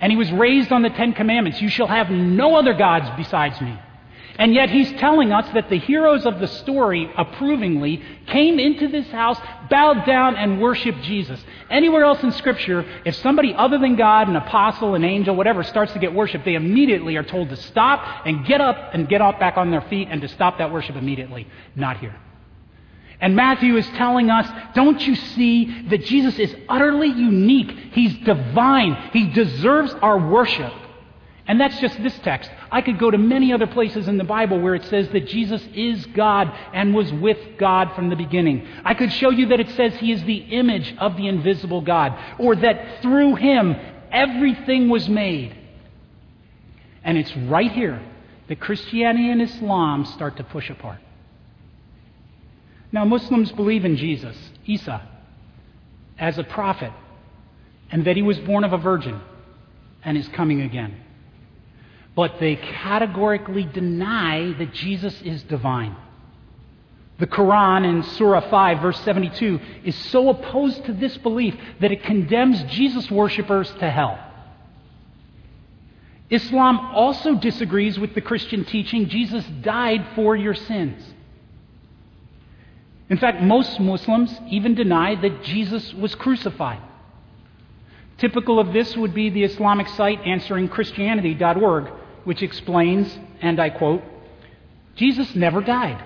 And 0.00 0.10
he 0.10 0.18
was 0.18 0.30
raised 0.32 0.72
on 0.72 0.82
the 0.82 0.90
Ten 0.90 1.12
Commandments. 1.12 1.60
You 1.60 1.68
shall 1.68 1.86
have 1.86 2.10
no 2.10 2.56
other 2.56 2.74
gods 2.74 3.08
besides 3.16 3.60
me. 3.60 3.78
And 4.36 4.54
yet 4.54 4.70
he's 4.70 4.90
telling 4.92 5.30
us 5.30 5.46
that 5.52 5.68
the 5.68 5.78
heroes 5.78 6.24
of 6.24 6.40
the 6.40 6.48
story, 6.48 7.10
approvingly, 7.16 8.02
came 8.26 8.58
into 8.58 8.88
this 8.88 9.06
house, 9.08 9.38
bowed 9.68 10.06
down, 10.06 10.36
and 10.36 10.60
worshiped 10.60 11.02
Jesus. 11.02 11.42
Anywhere 11.70 12.04
else 12.04 12.22
in 12.22 12.32
Scripture, 12.32 12.84
if 13.04 13.14
somebody 13.16 13.54
other 13.54 13.78
than 13.78 13.94
God, 13.96 14.28
an 14.28 14.36
apostle, 14.36 14.94
an 14.94 15.04
angel, 15.04 15.36
whatever, 15.36 15.62
starts 15.62 15.92
to 15.92 15.98
get 15.98 16.14
worship, 16.14 16.44
they 16.44 16.54
immediately 16.54 17.16
are 17.16 17.22
told 17.22 17.50
to 17.50 17.56
stop 17.56 18.26
and 18.26 18.46
get 18.46 18.60
up 18.60 18.94
and 18.94 19.08
get 19.08 19.20
off 19.20 19.38
back 19.38 19.58
on 19.58 19.70
their 19.70 19.82
feet 19.82 20.08
and 20.10 20.22
to 20.22 20.28
stop 20.28 20.58
that 20.58 20.72
worship 20.72 20.96
immediately. 20.96 21.46
Not 21.76 21.98
here. 21.98 22.18
And 23.22 23.36
Matthew 23.36 23.76
is 23.76 23.86
telling 23.90 24.30
us, 24.30 24.46
don't 24.74 25.00
you 25.06 25.14
see 25.14 25.86
that 25.88 26.04
Jesus 26.04 26.38
is 26.40 26.54
utterly 26.68 27.08
unique? 27.08 27.70
He's 27.92 28.14
divine. 28.18 29.10
He 29.12 29.28
deserves 29.28 29.94
our 29.94 30.18
worship. 30.18 30.72
And 31.46 31.60
that's 31.60 31.78
just 31.80 32.02
this 32.02 32.18
text. 32.20 32.50
I 32.70 32.82
could 32.82 32.98
go 32.98 33.10
to 33.10 33.18
many 33.18 33.52
other 33.52 33.66
places 33.68 34.08
in 34.08 34.18
the 34.18 34.24
Bible 34.24 34.60
where 34.60 34.74
it 34.74 34.84
says 34.86 35.08
that 35.10 35.28
Jesus 35.28 35.62
is 35.72 36.04
God 36.06 36.52
and 36.74 36.94
was 36.94 37.12
with 37.12 37.38
God 37.58 37.94
from 37.94 38.10
the 38.10 38.16
beginning. 38.16 38.66
I 38.84 38.94
could 38.94 39.12
show 39.12 39.30
you 39.30 39.46
that 39.48 39.60
it 39.60 39.70
says 39.70 39.94
he 39.94 40.10
is 40.10 40.22
the 40.24 40.36
image 40.38 40.94
of 40.98 41.16
the 41.16 41.28
invisible 41.28 41.80
God, 41.80 42.18
or 42.38 42.56
that 42.56 43.02
through 43.02 43.36
him 43.36 43.76
everything 44.10 44.88
was 44.88 45.08
made. 45.08 45.56
And 47.04 47.16
it's 47.16 47.36
right 47.36 47.70
here 47.70 48.02
that 48.48 48.58
Christianity 48.58 49.30
and 49.30 49.42
Islam 49.42 50.06
start 50.06 50.36
to 50.38 50.44
push 50.44 50.70
apart. 50.70 50.98
Now, 52.92 53.06
Muslims 53.06 53.50
believe 53.52 53.86
in 53.86 53.96
Jesus, 53.96 54.36
Isa, 54.66 55.08
as 56.18 56.38
a 56.38 56.44
prophet, 56.44 56.92
and 57.90 58.04
that 58.04 58.16
he 58.16 58.22
was 58.22 58.38
born 58.40 58.64
of 58.64 58.74
a 58.74 58.78
virgin 58.78 59.18
and 60.04 60.16
is 60.18 60.28
coming 60.28 60.60
again. 60.60 60.94
But 62.14 62.38
they 62.38 62.56
categorically 62.56 63.64
deny 63.64 64.52
that 64.58 64.74
Jesus 64.74 65.20
is 65.22 65.42
divine. 65.44 65.96
The 67.18 67.26
Quran 67.26 67.88
in 67.88 68.02
Surah 68.02 68.50
5, 68.50 68.82
verse 68.82 69.00
72, 69.00 69.60
is 69.84 69.96
so 69.96 70.28
opposed 70.28 70.84
to 70.84 70.92
this 70.92 71.16
belief 71.18 71.54
that 71.80 71.92
it 71.92 72.02
condemns 72.02 72.62
Jesus 72.64 73.10
worshippers 73.10 73.70
to 73.78 73.90
hell. 73.90 74.18
Islam 76.28 76.78
also 76.78 77.34
disagrees 77.34 77.98
with 77.98 78.14
the 78.14 78.20
Christian 78.20 78.64
teaching 78.64 79.08
Jesus 79.08 79.44
died 79.62 80.04
for 80.14 80.34
your 80.34 80.54
sins. 80.54 81.02
In 83.12 83.18
fact, 83.18 83.42
most 83.42 83.78
Muslims 83.78 84.34
even 84.48 84.74
deny 84.74 85.14
that 85.16 85.42
Jesus 85.42 85.92
was 85.92 86.14
crucified. 86.14 86.80
Typical 88.16 88.58
of 88.58 88.72
this 88.72 88.96
would 88.96 89.12
be 89.12 89.28
the 89.28 89.44
Islamic 89.44 89.86
site 89.88 90.22
answeringchristianity.org, 90.22 91.88
which 92.24 92.42
explains, 92.42 93.18
and 93.42 93.60
I 93.60 93.68
quote, 93.68 94.02
Jesus 94.96 95.34
never 95.34 95.60
died. 95.60 96.02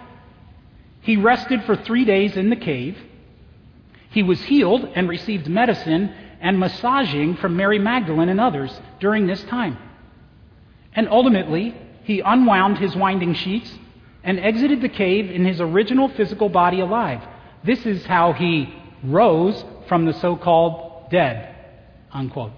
He 1.03 1.17
rested 1.17 1.63
for 1.63 1.77
three 1.77 2.05
days 2.05 2.37
in 2.37 2.51
the 2.51 2.57
cave. 2.57 2.99
He 4.11 4.25
was 4.25 4.43
healed 4.43 4.91
and 4.97 5.09
received 5.09 5.47
medicine 5.47 6.13
and 6.41 6.59
massaging 6.59 7.37
from 7.37 7.57
Mary 7.57 7.79
Magdalene 7.79 8.31
and 8.31 8.41
others 8.41 8.81
during 8.99 9.29
this 9.29 9.45
time. 9.45 9.79
And 10.93 11.09
ultimately, 11.09 11.73
he 12.03 12.19
unwound 12.19 12.79
his 12.79 12.97
winding 12.97 13.35
sheets 13.35 13.73
and 14.27 14.39
exited 14.41 14.83
the 14.83 14.89
cave 14.89 15.31
in 15.31 15.47
his 15.47 15.61
original 15.61 16.09
physical 16.11 16.51
body 16.51 16.81
alive. 16.81 17.23
This 17.65 17.87
is 17.87 18.05
how 18.05 18.33
he 18.33 18.75
rose 19.03 19.65
from 19.89 20.05
the 20.05 20.13
so 20.13 20.37
called 20.37 21.11
dead. 21.11 21.55
Unquote. 22.13 22.53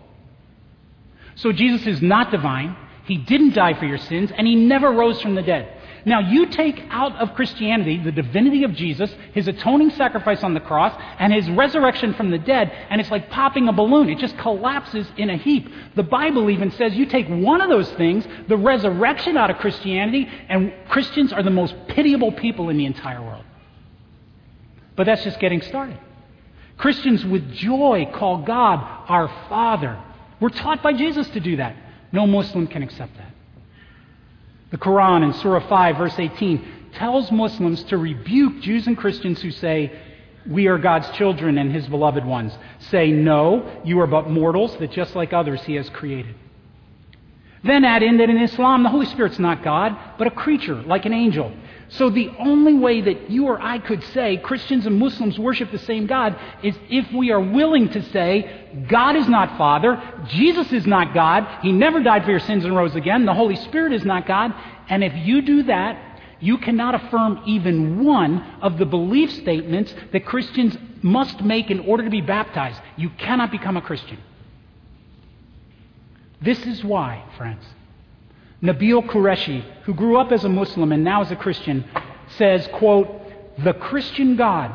So 1.37 1.53
Jesus 1.53 1.87
is 1.87 2.03
not 2.03 2.31
divine. 2.31 2.75
He 3.05 3.19
didn't 3.19 3.55
die 3.55 3.75
for 3.75 3.85
your 3.85 3.99
sins, 3.99 4.33
and 4.37 4.47
he 4.47 4.55
never 4.55 4.91
rose 4.91 5.21
from 5.21 5.35
the 5.35 5.43
dead. 5.43 5.73
Now, 6.09 6.21
you 6.21 6.47
take 6.47 6.83
out 6.89 7.17
of 7.17 7.35
Christianity 7.35 7.99
the 7.99 8.11
divinity 8.11 8.65
of 8.65 8.73
Jesus, 8.75 9.15
his 9.35 9.47
atoning 9.47 9.91
sacrifice 9.91 10.43
on 10.43 10.55
the 10.55 10.61
cross, 10.61 10.99
and 11.19 11.33
his 11.33 11.49
resurrection 11.51 12.15
from 12.15 12.31
the 12.31 12.39
dead, 12.39 12.73
and 12.89 12.99
it's 12.99 13.11
like 13.11 13.29
popping 13.29 13.69
a 13.69 13.73
balloon. 13.75 14.09
It 14.09 14.19
just 14.19 14.39
collapses 14.39 15.07
in 15.19 15.29
a 15.29 15.37
heap. 15.37 15.69
The 15.97 16.03
Bible 16.03 16.49
even 16.49 16.71
says 16.73 16.95
you 16.95 17.05
take 17.05 17.29
one 17.29 17.61
of 17.61 17.69
those 17.69 17.91
things, 17.93 18.27
the 18.49 18.57
resurrection 18.57 19.37
out 19.37 19.51
of 19.51 19.59
Christianity, 19.59 20.27
and 20.49 20.73
Christians 20.89 21.31
are 21.31 21.43
the 21.43 21.51
most 21.51 21.75
pitiable 21.89 22.33
people 22.33 22.71
in 22.71 22.79
the 22.79 22.87
entire 22.87 23.23
world. 23.23 23.45
But 24.97 25.05
that's 25.05 25.25
just 25.25 25.39
getting 25.39 25.61
started. 25.61 25.99
Christians 26.79 27.23
with 27.25 27.53
joy 27.53 28.11
call 28.15 28.39
God 28.39 28.79
our 29.09 29.29
Father. 29.51 30.03
We're 30.41 30.49
taught 30.49 30.83
by 30.83 30.95
Jesus 30.95 31.29
to 31.31 31.41
do 31.41 31.57
that. 31.57 31.77
No 32.13 32.27
Muslim 32.27 32.67
can 32.67 32.83
accept 32.83 33.15
that. 33.19 33.28
The 34.71 34.79
Quran 34.79 35.25
in 35.25 35.33
Surah 35.35 35.67
5, 35.67 35.97
verse 35.97 36.19
18, 36.19 36.91
tells 36.95 37.33
Muslims 37.33 37.83
to 37.85 37.97
rebuke 37.97 38.61
Jews 38.61 38.87
and 38.87 38.97
Christians 38.97 39.41
who 39.41 39.51
say, 39.51 39.93
We 40.47 40.67
are 40.67 40.79
God's 40.79 41.09
children 41.11 41.59
and 41.59 41.73
His 41.73 41.87
beloved 41.89 42.25
ones. 42.25 42.57
Say, 42.91 43.11
No, 43.11 43.81
you 43.85 44.01
are 44.01 44.07
but 44.07 44.29
mortals 44.29 44.77
that 44.79 44.93
just 44.93 45.15
like 45.15 45.33
others 45.33 45.63
He 45.63 45.75
has 45.75 45.89
created. 45.91 46.35
Then 47.65 47.85
add 47.85 48.03
in 48.03 48.19
that 48.19 48.31
in 48.31 48.39
Islam, 48.39 48.83
the 48.83 48.89
Holy 48.89 49.07
Spirit's 49.07 49.39
not 49.39 49.65
God, 49.65 49.97
but 50.17 50.27
a 50.27 50.31
creature, 50.31 50.77
like 50.83 51.07
an 51.07 51.13
angel. 51.13 51.53
So 51.91 52.11
the 52.11 52.31
only 52.39 52.75
way 52.75 53.01
that 53.01 53.31
you 53.31 53.47
or 53.47 53.61
I 53.61 53.79
could 53.79 54.03
say 54.05 54.37
Christians 54.37 54.87
and 54.87 54.99
Muslims 54.99 55.39
worship 55.39 55.71
the 55.71 55.79
same 55.79 56.07
God 56.07 56.39
is 56.63 56.77
if 56.91 57.11
we 57.13 57.31
are 57.31 57.41
willing 57.41 57.89
to 57.91 58.03
say 58.11 58.85
God 58.91 59.17
is 59.17 59.27
not 59.27 59.57
Father, 59.57 60.01
Jesus 60.27 60.71
is 60.73 60.87
not 60.87 61.15
God, 61.15 61.47
He 61.63 61.73
never 61.73 62.03
died 62.03 62.25
for 62.25 62.31
your 62.31 62.41
sins 62.41 62.65
and 62.65 62.77
rose 62.77 62.95
again, 62.95 63.25
the 63.25 63.33
Holy 63.33 63.57
Spirit 63.57 63.93
is 63.93 64.05
not 64.05 64.27
God, 64.27 64.55
and 64.91 65.03
if 65.03 65.15
you 65.15 65.41
do 65.41 65.63
that, 65.65 66.05
you 66.41 66.59
cannot 66.59 66.95
affirm 66.95 67.43
even 67.47 68.05
one 68.05 68.43
of 68.61 68.79
the 68.79 68.87
belief 68.87 69.33
statements 69.33 69.95
that 70.13 70.27
Christians 70.27 70.77
must 71.03 71.43
make 71.43 71.71
in 71.71 71.81
order 71.81 72.05
to 72.05 72.11
be 72.11 72.21
baptized. 72.21 72.81
You 72.97 73.11
cannot 73.11 73.51
become 73.51 73.77
a 73.77 73.83
Christian. 73.83 74.19
This 76.41 76.65
is 76.67 76.85
why, 76.85 77.25
friends, 77.37 77.65
Nabeel 78.63 79.07
Qureshi, 79.07 79.63
who 79.85 79.95
grew 79.95 80.19
up 80.19 80.33
as 80.33 80.45
a 80.45 80.49
Muslim 80.49 80.93
and 80.93 81.05
now 81.05 81.23
is 81.23 81.31
a 81.31 81.37
Christian, 81.37 81.85
says, 82.37 82.69
quote, 82.75 83.09
the 83.63 83.75
Christian 83.75 84.37
God, 84.37 84.73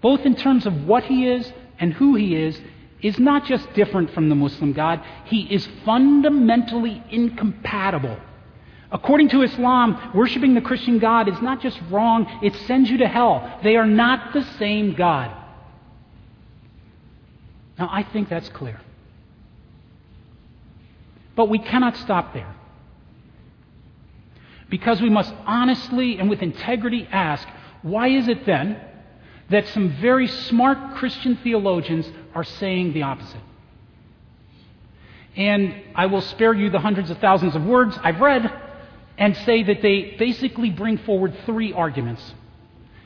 both 0.00 0.20
in 0.20 0.36
terms 0.36 0.66
of 0.66 0.86
what 0.86 1.04
he 1.04 1.28
is 1.28 1.52
and 1.78 1.92
who 1.92 2.14
he 2.14 2.36
is, 2.36 2.60
is 3.02 3.18
not 3.18 3.44
just 3.44 3.72
different 3.74 4.10
from 4.12 4.28
the 4.28 4.34
Muslim 4.34 4.72
God, 4.72 5.04
he 5.26 5.42
is 5.42 5.68
fundamentally 5.84 7.02
incompatible. 7.10 8.16
According 8.90 9.28
to 9.30 9.42
Islam, 9.42 10.12
worshiping 10.14 10.54
the 10.54 10.60
Christian 10.60 11.00
God 11.00 11.28
is 11.28 11.40
not 11.42 11.60
just 11.60 11.78
wrong, 11.90 12.26
it 12.42 12.54
sends 12.66 12.88
you 12.88 12.98
to 12.98 13.08
hell. 13.08 13.58
They 13.62 13.76
are 13.76 13.86
not 13.86 14.32
the 14.32 14.44
same 14.58 14.94
God. 14.94 15.30
Now, 17.76 17.88
I 17.90 18.04
think 18.04 18.28
that's 18.28 18.48
clear. 18.50 18.80
But 21.34 21.48
we 21.48 21.58
cannot 21.58 21.96
stop 21.96 22.32
there. 22.32 22.54
Because 24.68 25.00
we 25.00 25.10
must 25.10 25.32
honestly 25.46 26.18
and 26.18 26.28
with 26.30 26.42
integrity 26.42 27.06
ask, 27.10 27.46
why 27.82 28.08
is 28.08 28.28
it 28.28 28.46
then 28.46 28.80
that 29.50 29.68
some 29.68 29.90
very 30.00 30.26
smart 30.26 30.96
Christian 30.96 31.36
theologians 31.36 32.10
are 32.34 32.44
saying 32.44 32.92
the 32.92 33.02
opposite? 33.02 33.40
And 35.36 35.74
I 35.94 36.06
will 36.06 36.22
spare 36.22 36.54
you 36.54 36.70
the 36.70 36.78
hundreds 36.78 37.10
of 37.10 37.18
thousands 37.18 37.56
of 37.56 37.64
words 37.64 37.98
I've 38.02 38.20
read 38.20 38.50
and 39.18 39.36
say 39.38 39.62
that 39.64 39.82
they 39.82 40.16
basically 40.18 40.70
bring 40.70 40.98
forward 40.98 41.34
three 41.44 41.72
arguments. 41.72 42.34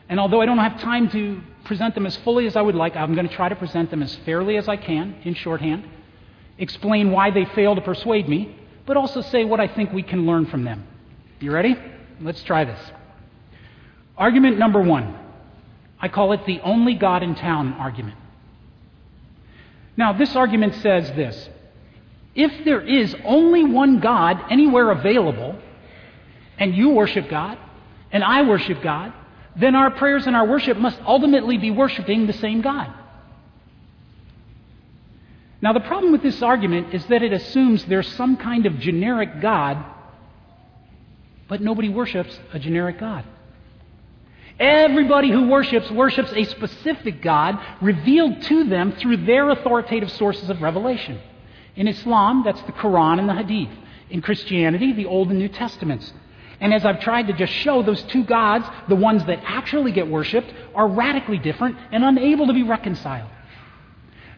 And 0.09 0.19
although 0.19 0.41
I 0.41 0.47
don't 0.47 0.59
have 0.59 0.81
time 0.81 1.11
to 1.11 1.41
present 1.65 1.95
them 1.95 2.07
as 2.07 2.17
fully 2.19 2.47
as 2.47 2.57
I 2.57 2.62
would 2.62 2.75
like, 2.75 2.97
I'm 2.97 3.15
going 3.15 3.29
to 3.29 3.35
try 3.35 3.49
to 3.49 3.57
present 3.57 3.91
them 3.91 4.03
as 4.03 4.15
fairly 4.25 4.57
as 4.57 4.69
I 4.69 4.77
can 4.77 5.17
in 5.25 5.35
shorthand, 5.35 5.87
explain 6.57 7.11
why 7.11 7.31
they 7.31 7.45
fail 7.45 7.75
to 7.75 7.81
persuade 7.81 8.29
me, 8.29 8.57
but 8.87 8.97
also 8.97 9.21
say 9.21 9.45
what 9.45 9.61
I 9.61 9.69
think 9.69 9.93
we 9.93 10.03
can 10.03 10.27
learn 10.27 10.47
from 10.47 10.65
them. 10.65 10.87
You 11.40 11.52
ready? 11.52 11.76
Let's 12.21 12.42
try 12.42 12.64
this. 12.64 12.80
Argument 14.16 14.59
number 14.59 14.83
one 14.83 15.16
I 16.00 16.09
call 16.09 16.33
it 16.33 16.47
the 16.47 16.61
only 16.61 16.95
God 16.95 17.23
in 17.23 17.35
town 17.35 17.73
argument. 17.75 18.16
Now, 19.97 20.12
this 20.12 20.37
argument 20.37 20.76
says 20.76 21.09
this 21.12 21.49
if 22.35 22.64
there 22.64 22.80
is 22.80 23.16
only 23.25 23.64
one 23.64 23.99
God 23.99 24.40
anywhere 24.49 24.92
available, 24.92 25.59
and 26.57 26.75
you 26.75 26.90
worship 26.90 27.28
God, 27.28 27.59
and 28.12 28.23
I 28.23 28.42
worship 28.42 28.80
God, 28.80 29.12
then 29.57 29.75
our 29.75 29.90
prayers 29.90 30.26
and 30.26 30.37
our 30.37 30.47
worship 30.47 30.76
must 30.76 31.00
ultimately 31.04 31.59
be 31.59 31.73
worshiping 31.73 32.26
the 32.26 32.33
same 32.33 32.61
God. 32.61 32.92
Now, 35.61 35.73
the 35.73 35.80
problem 35.80 36.12
with 36.12 36.23
this 36.23 36.40
argument 36.40 36.95
is 36.95 37.04
that 37.07 37.25
it 37.25 37.33
assumes 37.33 37.85
there's 37.87 38.07
some 38.12 38.37
kind 38.37 38.66
of 38.66 38.78
generic 38.78 39.40
God, 39.40 39.85
but 41.49 41.61
nobody 41.61 41.88
worships 41.88 42.38
a 42.52 42.59
generic 42.59 43.00
God. 43.00 43.25
Everybody 44.61 45.31
who 45.31 45.49
worships 45.49 45.90
worships 45.90 46.33
a 46.33 46.45
specific 46.45 47.23
God 47.23 47.59
revealed 47.81 48.43
to 48.43 48.64
them 48.64 48.93
through 48.93 49.19
their 49.19 49.50
authoritative 49.50 50.11
sources 50.12 50.50
of 50.50 50.61
revelation. 50.61 51.21
In 51.76 51.87
Islam, 51.87 52.43
that's 52.45 52.61
the 52.62 52.73
Quran 52.73 53.21
and 53.21 53.28
the 53.28 53.35
Hadith. 53.35 53.71
In 54.11 54.21
Christianity, 54.21 54.93
the 54.93 55.07
Old 55.07 55.31
and 55.31 55.38
New 55.38 55.49
Testaments. 55.49 56.12
And 56.61 56.75
as 56.75 56.85
I've 56.85 57.00
tried 57.00 57.28
to 57.28 57.35
just 57.35 57.52
show, 57.52 57.83
those 57.83 58.02
two 58.05 58.25
gods, 58.25 58.67
the 58.88 58.97
ones 58.97 59.25
that 59.26 59.40
actually 59.45 59.93
get 59.93 60.09
worshiped, 60.09 60.52
are 60.75 60.88
radically 60.88 61.38
different 61.38 61.76
and 61.93 62.02
unable 62.02 62.49
to 62.49 62.52
be 62.52 62.64
reconciled. 62.64 63.31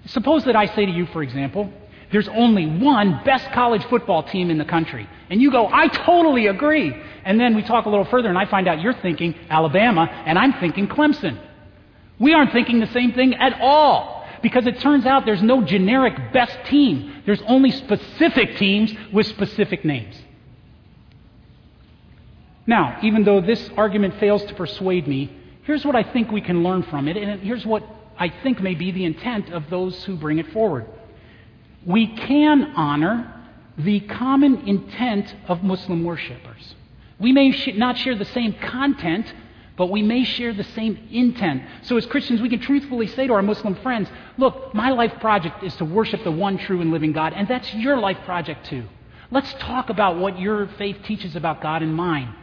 Suppose 0.06 0.44
that 0.44 0.56
I 0.56 0.66
say 0.66 0.84
to 0.84 0.92
you, 0.92 1.06
for 1.06 1.22
example, 1.22 1.72
there's 2.12 2.28
only 2.28 2.66
one 2.66 3.22
best 3.24 3.50
college 3.52 3.84
football 3.84 4.24
team 4.24 4.50
in 4.50 4.58
the 4.58 4.64
country. 4.64 5.08
And 5.28 5.40
you 5.40 5.50
go, 5.50 5.68
I 5.68 5.86
totally 5.88 6.48
agree. 6.48 6.92
And 7.24 7.38
then 7.38 7.54
we 7.54 7.62
talk 7.62 7.86
a 7.86 7.88
little 7.88 8.04
further, 8.04 8.28
and 8.28 8.36
I 8.36 8.46
find 8.46 8.66
out 8.66 8.80
you're 8.80 8.94
thinking 8.94 9.34
Alabama, 9.48 10.08
and 10.26 10.38
I'm 10.38 10.54
thinking 10.54 10.88
Clemson. 10.88 11.38
We 12.18 12.34
aren't 12.34 12.52
thinking 12.52 12.80
the 12.80 12.88
same 12.88 13.12
thing 13.12 13.34
at 13.34 13.60
all. 13.60 14.26
Because 14.42 14.66
it 14.66 14.80
turns 14.80 15.04
out 15.04 15.26
there's 15.26 15.42
no 15.42 15.62
generic 15.62 16.32
best 16.32 16.56
team. 16.66 17.22
There's 17.26 17.42
only 17.42 17.70
specific 17.70 18.56
teams 18.56 18.92
with 19.12 19.26
specific 19.26 19.84
names. 19.84 20.16
Now, 22.66 22.98
even 23.02 23.24
though 23.24 23.40
this 23.40 23.70
argument 23.76 24.18
fails 24.18 24.44
to 24.46 24.54
persuade 24.54 25.06
me, 25.06 25.30
here's 25.64 25.84
what 25.84 25.94
I 25.94 26.02
think 26.02 26.30
we 26.30 26.40
can 26.40 26.62
learn 26.62 26.82
from 26.84 27.06
it, 27.06 27.16
and 27.16 27.40
here's 27.42 27.66
what 27.66 27.84
I 28.18 28.30
think 28.42 28.60
may 28.60 28.74
be 28.74 28.90
the 28.90 29.04
intent 29.04 29.50
of 29.52 29.68
those 29.70 30.02
who 30.04 30.16
bring 30.16 30.38
it 30.38 30.50
forward. 30.52 30.86
We 31.84 32.08
can 32.08 32.72
honor 32.76 33.32
the 33.78 34.00
common 34.00 34.68
intent 34.68 35.34
of 35.48 35.62
Muslim 35.62 36.04
worshippers. 36.04 36.74
We 37.18 37.32
may 37.32 37.50
not 37.74 37.98
share 37.98 38.14
the 38.14 38.24
same 38.26 38.54
content, 38.54 39.32
but 39.76 39.90
we 39.90 40.02
may 40.02 40.24
share 40.24 40.52
the 40.52 40.64
same 40.64 40.98
intent. 41.10 41.62
So, 41.82 41.96
as 41.96 42.04
Christians, 42.06 42.40
we 42.40 42.48
can 42.48 42.60
truthfully 42.60 43.06
say 43.06 43.26
to 43.26 43.32
our 43.32 43.42
Muslim 43.42 43.74
friends, 43.76 44.08
Look, 44.36 44.74
my 44.74 44.90
life 44.90 45.12
project 45.20 45.62
is 45.62 45.74
to 45.76 45.84
worship 45.84 46.24
the 46.24 46.30
one 46.30 46.58
true 46.58 46.80
and 46.80 46.90
living 46.90 47.12
God, 47.12 47.32
and 47.32 47.48
that's 47.48 47.72
your 47.74 47.96
life 47.96 48.18
project 48.24 48.66
too. 48.66 48.84
Let's 49.30 49.52
talk 49.54 49.90
about 49.90 50.18
what 50.18 50.38
your 50.38 50.66
faith 50.76 50.98
teaches 51.04 51.36
about 51.36 51.62
God 51.62 51.82
and 51.82 51.94
mine. 51.94 52.34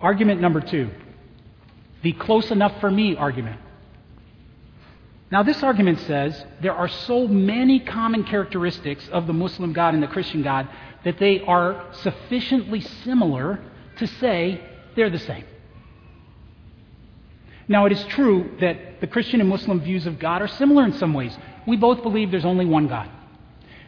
Argument 0.00 0.40
number 0.40 0.60
two 0.60 0.90
the 2.00 2.12
close 2.12 2.52
enough 2.52 2.80
for 2.80 2.90
me 2.90 3.16
argument. 3.16 3.60
Now, 5.30 5.42
this 5.42 5.62
argument 5.62 6.00
says 6.00 6.44
there 6.62 6.74
are 6.74 6.88
so 6.88 7.28
many 7.28 7.80
common 7.80 8.24
characteristics 8.24 9.06
of 9.12 9.26
the 9.26 9.34
Muslim 9.34 9.74
God 9.74 9.94
and 9.94 10.02
the 10.02 10.06
Christian 10.06 10.42
God 10.42 10.68
that 11.04 11.18
they 11.18 11.40
are 11.40 11.84
sufficiently 11.92 12.80
similar 12.80 13.60
to 13.98 14.06
say 14.06 14.60
they're 14.96 15.10
the 15.10 15.18
same. 15.18 15.44
Now, 17.68 17.84
it 17.84 17.92
is 17.92 18.02
true 18.06 18.56
that 18.60 19.02
the 19.02 19.06
Christian 19.06 19.40
and 19.40 19.48
Muslim 19.48 19.80
views 19.80 20.06
of 20.06 20.18
God 20.18 20.40
are 20.40 20.48
similar 20.48 20.84
in 20.84 20.94
some 20.94 21.12
ways. 21.12 21.36
We 21.66 21.76
both 21.76 22.02
believe 22.02 22.30
there's 22.30 22.46
only 22.46 22.64
one 22.64 22.88
God. 22.88 23.10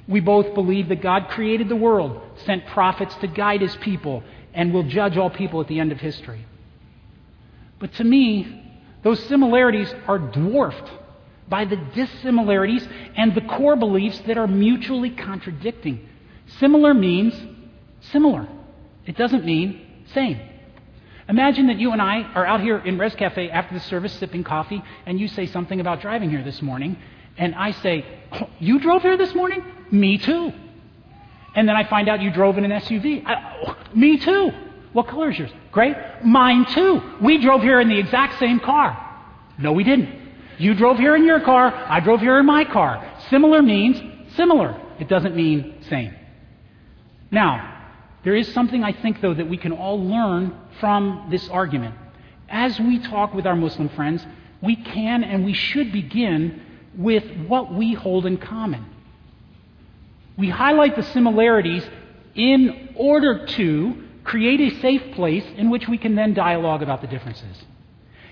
We 0.07 0.21
both 0.21 0.55
believe 0.55 0.89
that 0.91 1.01
God 1.01 1.29
created 1.29 1.71
the 1.71 1.77
world, 1.77 2.21
sent 2.45 2.67
prophets 2.67 3.15
to 3.17 3.27
guide 3.27 3.63
his 3.63 3.75
people, 3.77 4.23
and 4.53 4.75
will 4.75 4.83
judge 4.83 5.17
all 5.17 5.31
people 5.31 5.63
at 5.63 5.69
the 5.69 5.81
end 5.81 5.93
of 5.93 6.01
history. 6.01 6.45
But 7.79 7.95
to 7.95 8.05
me, 8.05 8.63
those 9.03 9.25
similarities 9.25 9.95
are 10.07 10.19
dwarfed 10.19 10.91
by 11.51 11.65
the 11.65 11.77
dissimilarities 11.77 12.87
and 13.17 13.35
the 13.35 13.43
core 13.43 13.77
beliefs 13.77 14.21
that 14.27 14.39
are 14.39 14.47
mutually 14.47 15.11
contradicting. 15.11 16.09
Similar 16.59 16.95
means 16.95 17.35
similar, 18.13 18.49
it 19.05 19.17
doesn't 19.17 19.45
mean 19.45 19.87
same. 20.15 20.41
Imagine 21.29 21.69
that 21.69 21.79
you 21.79 21.93
and 21.93 22.03
I 22.03 22.23
are 22.35 22.45
out 22.45 22.61
here 22.61 22.79
in 22.79 22.99
Res 22.99 23.15
Cafe 23.15 23.51
after 23.51 23.75
the 23.75 23.81
service 23.81 24.13
sipping 24.15 24.43
coffee, 24.43 24.83
and 25.07 25.21
you 25.21 25.29
say 25.29 25.47
something 25.47 25.79
about 25.79 26.01
driving 26.01 26.29
here 26.29 26.43
this 26.43 26.61
morning, 26.61 26.97
and 27.37 27.55
I 27.55 27.71
say, 27.71 28.05
oh, 28.33 28.49
You 28.59 28.81
drove 28.81 29.03
here 29.03 29.17
this 29.17 29.35
morning? 29.35 29.63
Me 29.93 30.19
too. 30.19 30.53
And 31.55 31.69
then 31.69 31.77
I 31.77 31.85
find 31.89 32.09
out 32.09 32.21
you 32.21 32.33
drove 32.33 32.59
in 32.59 32.65
an 32.65 32.71
SUV. 32.73 33.25
I, 33.27 33.59
oh, 33.65 33.77
me 33.95 34.19
too. 34.19 34.51
What 34.93 35.07
color 35.07 35.31
is 35.31 35.39
yours? 35.39 35.51
Gray? 35.71 35.95
Mine 36.25 36.67
too. 36.67 37.01
We 37.21 37.39
drove 37.39 37.63
here 37.63 37.81
in 37.81 37.89
the 37.89 37.99
exact 37.99 38.39
same 38.41 38.59
car. 38.59 39.07
No, 39.59 39.73
we 39.73 39.85
didn't. 39.85 40.20
You 40.61 40.75
drove 40.75 40.99
here 40.99 41.17
in 41.17 41.25
your 41.25 41.41
car, 41.41 41.73
I 41.73 42.01
drove 42.01 42.21
here 42.21 42.39
in 42.39 42.45
my 42.45 42.65
car. 42.67 43.17
Similar 43.31 43.63
means 43.63 43.99
similar. 44.37 44.79
It 44.99 45.09
doesn't 45.09 45.35
mean 45.35 45.83
same. 45.89 46.15
Now, 47.31 47.95
there 48.25 48.37
is 48.37 48.53
something 48.53 48.85
I 48.85 48.93
think, 48.93 49.23
though, 49.23 49.33
that 49.33 49.49
we 49.49 49.57
can 49.57 49.73
all 49.73 49.99
learn 50.05 50.55
from 50.79 51.29
this 51.31 51.49
argument. 51.49 51.95
As 52.51 52.79
we 52.79 52.99
talk 52.99 53.33
with 53.33 53.47
our 53.47 53.57
Muslim 53.57 53.89
friends, 53.89 54.27
we 54.61 54.77
can 54.77 55.25
and 55.25 55.47
we 55.47 55.55
should 55.55 55.93
begin 55.93 56.61
with 56.95 57.25
what 57.47 57.73
we 57.73 57.95
hold 57.95 58.27
in 58.27 58.37
common. 58.37 58.85
We 60.37 60.51
highlight 60.51 60.95
the 60.95 61.05
similarities 61.05 61.89
in 62.35 62.91
order 62.97 63.47
to 63.47 64.05
create 64.25 64.61
a 64.61 64.81
safe 64.81 65.15
place 65.15 65.45
in 65.57 65.71
which 65.71 65.89
we 65.89 65.97
can 65.97 66.17
then 66.17 66.35
dialogue 66.35 66.83
about 66.83 67.01
the 67.01 67.07
differences. 67.07 67.65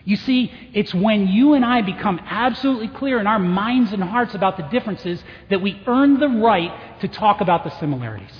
You 0.09 0.16
see, 0.16 0.51
it's 0.73 0.94
when 0.94 1.29
you 1.29 1.53
and 1.53 1.62
I 1.62 1.83
become 1.83 2.18
absolutely 2.25 2.88
clear 2.88 3.21
in 3.21 3.27
our 3.27 3.38
minds 3.38 3.92
and 3.92 4.03
hearts 4.03 4.35
about 4.35 4.57
the 4.57 4.62
differences 4.62 5.23
that 5.51 5.61
we 5.61 5.83
earn 5.87 6.18
the 6.18 6.31
right 6.31 6.73
to 7.03 7.09
talk 7.09 7.42
about 7.42 7.62
the 7.62 7.68
similarities. 7.79 8.33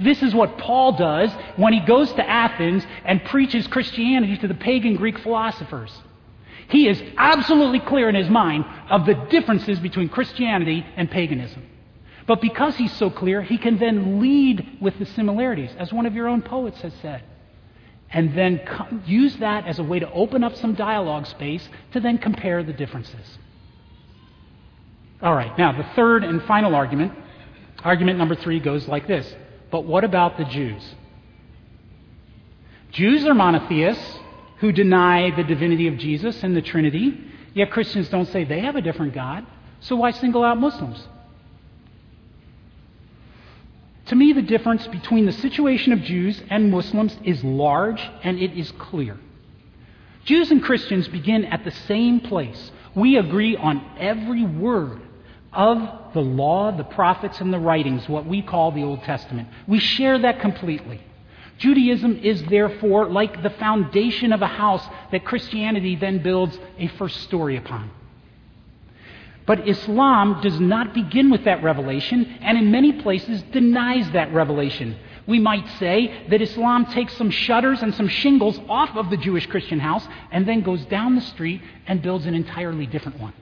This 0.00 0.22
is 0.22 0.34
what 0.34 0.56
Paul 0.56 0.92
does 0.92 1.30
when 1.56 1.74
he 1.74 1.80
goes 1.80 2.10
to 2.14 2.26
Athens 2.26 2.86
and 3.04 3.22
preaches 3.24 3.66
Christianity 3.66 4.38
to 4.38 4.48
the 4.48 4.54
pagan 4.54 4.96
Greek 4.96 5.18
philosophers. 5.18 5.92
He 6.70 6.88
is 6.88 7.02
absolutely 7.18 7.80
clear 7.80 8.08
in 8.08 8.14
his 8.14 8.30
mind 8.30 8.64
of 8.88 9.04
the 9.04 9.12
differences 9.28 9.78
between 9.80 10.08
Christianity 10.08 10.86
and 10.96 11.10
paganism. 11.10 11.66
But 12.26 12.40
because 12.40 12.76
he's 12.76 12.96
so 12.96 13.10
clear, 13.10 13.42
he 13.42 13.58
can 13.58 13.76
then 13.76 14.20
lead 14.20 14.78
with 14.80 14.98
the 14.98 15.04
similarities, 15.04 15.70
as 15.78 15.92
one 15.92 16.06
of 16.06 16.14
your 16.14 16.28
own 16.28 16.40
poets 16.40 16.80
has 16.80 16.94
said. 17.02 17.24
And 18.10 18.36
then 18.36 18.60
co- 18.66 18.88
use 19.04 19.36
that 19.36 19.66
as 19.66 19.78
a 19.78 19.82
way 19.82 19.98
to 19.98 20.10
open 20.12 20.42
up 20.42 20.56
some 20.56 20.74
dialogue 20.74 21.26
space 21.26 21.68
to 21.92 22.00
then 22.00 22.18
compare 22.18 22.62
the 22.62 22.72
differences. 22.72 23.38
All 25.20 25.34
right, 25.34 25.56
now 25.58 25.72
the 25.72 25.86
third 25.94 26.24
and 26.24 26.42
final 26.44 26.74
argument, 26.74 27.12
argument 27.84 28.18
number 28.18 28.34
three, 28.34 28.60
goes 28.60 28.88
like 28.88 29.06
this 29.06 29.34
but 29.70 29.84
what 29.84 30.04
about 30.04 30.38
the 30.38 30.44
Jews? 30.44 30.82
Jews 32.90 33.24
are 33.26 33.34
monotheists 33.34 34.18
who 34.60 34.72
deny 34.72 35.30
the 35.36 35.44
divinity 35.44 35.88
of 35.88 35.98
Jesus 35.98 36.42
and 36.42 36.56
the 36.56 36.62
Trinity, 36.62 37.20
yet 37.54 37.70
Christians 37.70 38.08
don't 38.08 38.26
say 38.26 38.44
they 38.44 38.60
have 38.60 38.76
a 38.76 38.80
different 38.80 39.14
God, 39.14 39.46
so 39.80 39.96
why 39.96 40.10
single 40.10 40.42
out 40.42 40.58
Muslims? 40.58 41.06
To 44.08 44.16
me, 44.16 44.32
the 44.32 44.42
difference 44.42 44.86
between 44.86 45.26
the 45.26 45.32
situation 45.32 45.92
of 45.92 46.00
Jews 46.00 46.42
and 46.48 46.70
Muslims 46.70 47.16
is 47.24 47.44
large 47.44 48.00
and 48.22 48.38
it 48.38 48.58
is 48.58 48.72
clear. 48.72 49.18
Jews 50.24 50.50
and 50.50 50.62
Christians 50.62 51.08
begin 51.08 51.44
at 51.44 51.64
the 51.64 51.70
same 51.70 52.20
place. 52.20 52.70
We 52.94 53.18
agree 53.18 53.56
on 53.56 53.84
every 53.98 54.44
word 54.44 55.02
of 55.52 56.12
the 56.14 56.20
law, 56.22 56.70
the 56.74 56.84
prophets, 56.84 57.40
and 57.40 57.52
the 57.52 57.58
writings, 57.58 58.08
what 58.08 58.26
we 58.26 58.42
call 58.42 58.72
the 58.72 58.82
Old 58.82 59.02
Testament. 59.02 59.48
We 59.66 59.78
share 59.78 60.18
that 60.18 60.40
completely. 60.40 61.00
Judaism 61.58 62.18
is 62.22 62.42
therefore 62.44 63.08
like 63.08 63.42
the 63.42 63.50
foundation 63.50 64.32
of 64.32 64.40
a 64.40 64.46
house 64.46 64.86
that 65.12 65.24
Christianity 65.24 65.96
then 65.96 66.22
builds 66.22 66.58
a 66.78 66.88
first 66.88 67.22
story 67.22 67.56
upon. 67.56 67.90
But 69.48 69.66
Islam 69.66 70.42
does 70.42 70.60
not 70.60 70.92
begin 70.92 71.30
with 71.30 71.44
that 71.44 71.62
revelation, 71.62 72.38
and 72.42 72.58
in 72.58 72.70
many 72.70 72.92
places 72.92 73.40
denies 73.50 74.10
that 74.10 74.30
revelation. 74.34 74.94
We 75.26 75.40
might 75.40 75.66
say 75.78 76.26
that 76.28 76.42
Islam 76.42 76.84
takes 76.84 77.16
some 77.16 77.30
shutters 77.30 77.80
and 77.80 77.94
some 77.94 78.08
shingles 78.08 78.60
off 78.68 78.94
of 78.94 79.08
the 79.08 79.16
Jewish 79.16 79.46
Christian 79.46 79.80
house 79.80 80.06
and 80.30 80.46
then 80.46 80.60
goes 80.60 80.84
down 80.84 81.14
the 81.14 81.22
street 81.22 81.62
and 81.86 82.02
builds 82.02 82.26
an 82.26 82.34
entirely 82.34 82.84
different 82.84 83.18
one. 83.18 83.32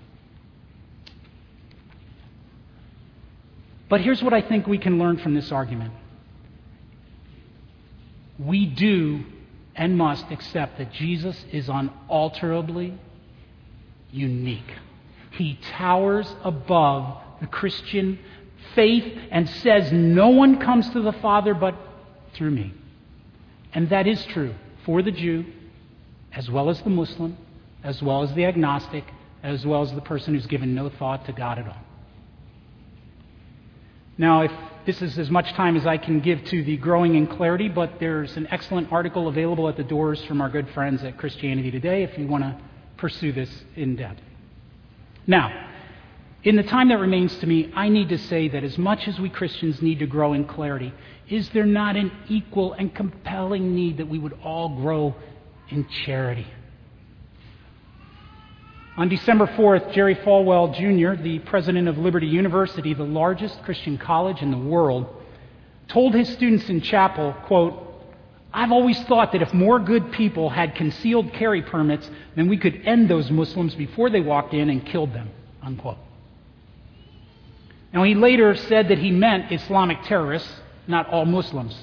But 3.89 4.01
here's 4.01 4.23
what 4.23 4.33
I 4.33 4.43
think 4.43 4.69
we 4.69 4.79
can 4.79 5.01
learn 5.01 5.19
from 5.19 5.35
this 5.35 5.51
argument 5.51 5.93
we 8.39 8.67
do 8.67 9.25
and 9.75 9.99
must 9.99 10.31
accept 10.31 10.79
that 10.79 10.93
Jesus 10.93 11.45
is 11.51 11.69
unalterably 11.69 12.97
unique. 14.13 14.71
He 15.37 15.59
towers 15.73 16.33
above 16.43 17.19
the 17.41 17.47
Christian 17.47 18.19
faith 18.75 19.19
and 19.31 19.49
says, 19.49 19.93
No 19.93 20.31
one 20.31 20.59
comes 20.59 20.89
to 20.91 21.01
the 21.01 21.13
Father 21.13 21.55
but 21.55 21.75
through 22.35 22.51
me. 22.51 22.73
And 23.73 23.91
that 23.91 24.07
is 24.07 24.25
true 24.27 24.55
for 24.85 25.03
the 25.03 25.11
Jew, 25.11 25.45
as 26.33 26.51
well 26.51 26.71
as 26.71 26.81
the 26.83 26.91
Muslim, 26.91 27.37
as 27.85 28.03
well 28.03 28.23
as 28.23 28.33
the 28.35 28.45
agnostic, 28.47 29.05
as 29.43 29.67
well 29.67 29.83
as 29.83 29.93
the 29.93 30.01
person 30.01 30.35
who's 30.35 30.47
given 30.47 30.75
no 30.75 30.89
thought 30.89 31.27
to 31.27 31.33
God 31.33 31.59
at 31.59 31.67
all. 31.67 31.77
Now, 34.19 34.43
if 34.43 34.53
this 34.87 35.03
is 35.03 35.19
as 35.19 35.31
much 35.31 35.53
time 35.53 35.77
as 35.77 35.87
I 35.87 35.99
can 35.99 36.21
give 36.21 36.43
to 36.45 36.63
the 36.63 36.79
growing 36.79 37.17
in 37.17 37.27
clarity, 37.27 37.69
but 37.69 37.99
there's 38.01 38.37
an 38.37 38.47
excellent 38.51 38.91
article 38.91 39.29
available 39.29 39.69
at 39.69 39.77
the 39.77 39.85
doors 39.85 40.25
from 40.25 40.41
our 40.41 40.49
good 40.49 40.71
friends 40.71 41.05
at 41.05 41.19
Christianity 41.19 41.71
Today 41.71 42.03
if 42.03 42.17
you 42.17 42.27
want 42.27 42.45
to 42.45 42.57
pursue 42.97 43.33
this 43.33 43.51
in 43.75 43.97
depth. 43.97 44.23
Now, 45.27 45.67
in 46.45 46.55
the 46.55 46.63
time 46.63 46.89
that 46.91 46.99
remains 46.99 47.37
to 47.39 47.47
me, 47.47 47.73
I 47.75 47.89
need 47.89 48.09
to 48.11 48.19
say 48.19 48.49
that 48.49 48.63
as 48.63 48.79
much 48.79 49.09
as 49.09 49.19
we 49.19 49.29
Christians 49.29 49.83
need 49.83 49.99
to 49.99 50.07
grow 50.07 50.33
in 50.33 50.45
clarity, 50.45 50.93
is 51.29 51.49
there 51.51 51.67
not 51.67 51.97
an 51.97 52.13
equal 52.29 52.73
and 52.75 52.95
compelling 52.95 53.75
need 53.75 53.97
that 53.97 54.09
we 54.09 54.19
would 54.19 54.39
all 54.45 54.69
grow 54.69 55.17
in 55.69 55.89
charity? 56.05 56.47
On 58.97 59.09
December 59.09 59.47
4th, 59.47 59.93
Jerry 59.93 60.15
Falwell 60.15 60.73
Jr., 60.73 61.21
the 61.21 61.41
president 61.41 61.89
of 61.89 61.99
Liberty 61.99 62.29
University, 62.29 62.95
the 62.95 63.03
largest 63.03 63.63
Christian 63.65 63.99
college 63.99 64.41
in 64.41 64.51
the 64.51 64.57
world, 64.57 65.07
told 65.89 66.15
his 66.15 66.29
students 66.29 66.69
in 66.71 66.81
chapel, 66.81 67.35
quote, 67.45 67.86
I've 68.57 68.73
always 68.73 68.99
thought 69.03 69.33
that 69.33 69.43
if 69.43 69.53
more 69.53 69.79
good 69.79 70.13
people 70.13 70.49
had 70.49 70.75
concealed 70.75 71.31
carry 71.35 71.61
permits, 71.61 72.11
then 72.37 72.49
we 72.49 72.57
could 72.57 72.81
end 72.87 73.07
those 73.07 73.31
Muslims 73.31 73.75
before 73.75 74.09
they 74.09 74.23
walked 74.23 74.55
in 74.55 74.71
and 74.71 74.85
killed 74.85 75.13
them, 75.13 75.29
unquote. 75.63 75.99
Now, 77.93 78.03
he 78.05 78.15
later 78.15 78.57
said 78.57 78.89
that 78.89 78.97
he 78.97 79.11
meant 79.11 79.53
Islamic 79.53 80.03
terrorists, 80.05 80.51
not 80.87 81.07
all 81.11 81.27
Muslims. 81.27 81.79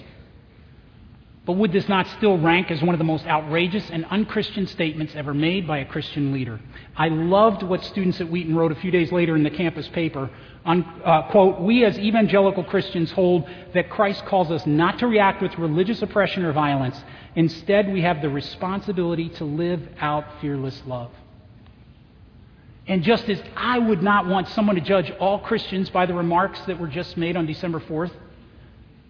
But 1.46 1.54
would 1.54 1.74
this 1.74 1.90
not 1.90 2.08
still 2.08 2.38
rank 2.38 2.72
as 2.72 2.82
one 2.82 2.96
of 2.96 3.00
the 3.00 3.04
most 3.04 3.26
outrageous 3.26 3.90
and 3.90 4.06
unchristian 4.06 4.66
statements 4.66 5.14
ever 5.14 5.34
made 5.34 5.68
by 5.68 5.80
a 5.80 5.86
Christian 5.86 6.32
leader? 6.32 6.62
I 6.96 7.10
loved 7.10 7.64
what 7.64 7.84
students 7.84 8.22
at 8.22 8.30
Wheaton 8.30 8.56
wrote 8.56 8.72
a 8.72 8.76
few 8.76 8.92
days 8.92 9.12
later 9.12 9.36
in 9.36 9.44
the 9.44 9.50
campus 9.50 9.90
paper. 9.90 10.30
On, 10.66 10.84
uh, 11.04 11.24
quote, 11.32 11.60
we 11.60 11.84
as 11.84 12.00
evangelical 12.00 12.64
Christians 12.64 13.12
hold 13.12 13.46
that 13.74 13.90
Christ 13.90 14.26
calls 14.26 14.52
us 14.52 14.66
not 14.66 15.00
to 15.00 15.08
react 15.08 15.42
with 15.42 15.58
religious 15.58 16.02
oppression 16.02 16.46
or 16.46 16.54
violence. 16.54 17.02
Instead, 17.36 17.92
we 17.92 18.02
have 18.02 18.22
the 18.22 18.30
responsibility 18.30 19.28
to 19.28 19.44
live 19.44 19.86
out 20.00 20.24
fearless 20.40 20.82
love. 20.86 21.12
And 22.88 23.04
just 23.04 23.28
as 23.28 23.42
I 23.58 23.80
would 23.80 24.02
not 24.02 24.28
want 24.28 24.48
someone 24.50 24.76
to 24.76 24.82
judge 24.82 25.12
all 25.20 25.40
Christians 25.40 25.90
by 25.90 26.06
the 26.06 26.14
remarks 26.14 26.62
that 26.68 26.80
were 26.80 26.88
just 26.88 27.18
made 27.18 27.36
on 27.36 27.46
December 27.46 27.82
4th 27.82 28.12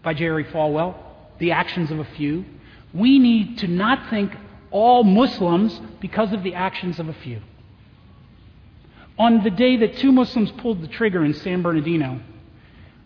by 0.01 0.15
Jerry 0.15 0.45
Falwell, 0.45 0.95
the 1.39 1.51
actions 1.51 1.91
of 1.91 1.99
a 1.99 2.05
few. 2.05 2.45
We 2.93 3.19
need 3.19 3.57
to 3.59 3.67
not 3.67 4.09
think 4.09 4.35
all 4.71 5.03
Muslims 5.03 5.79
because 5.99 6.33
of 6.33 6.43
the 6.43 6.53
actions 6.55 6.99
of 6.99 7.07
a 7.07 7.13
few. 7.13 7.41
On 9.17 9.43
the 9.43 9.51
day 9.51 9.77
that 9.77 9.97
two 9.97 10.11
Muslims 10.11 10.51
pulled 10.53 10.81
the 10.81 10.87
trigger 10.87 11.23
in 11.23 11.33
San 11.33 11.61
Bernardino, 11.61 12.19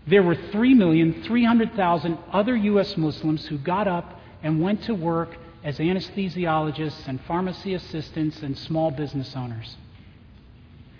there 0.08 0.24
were 0.24 0.36
3,300,000 0.36 2.18
other 2.32 2.56
U.S. 2.56 2.96
Muslims 2.96 3.46
who 3.48 3.58
got 3.58 3.88
up 3.88 4.22
and 4.42 4.62
went 4.62 4.84
to 4.84 4.96
work 4.96 5.36
as 5.64 5.80
anesthesiologists 5.80 7.08
and 7.08 7.20
pharmacy 7.22 7.74
assistants 7.74 8.42
and 8.42 8.58
small 8.58 8.90
business 8.90 9.36
owners. 9.36 9.76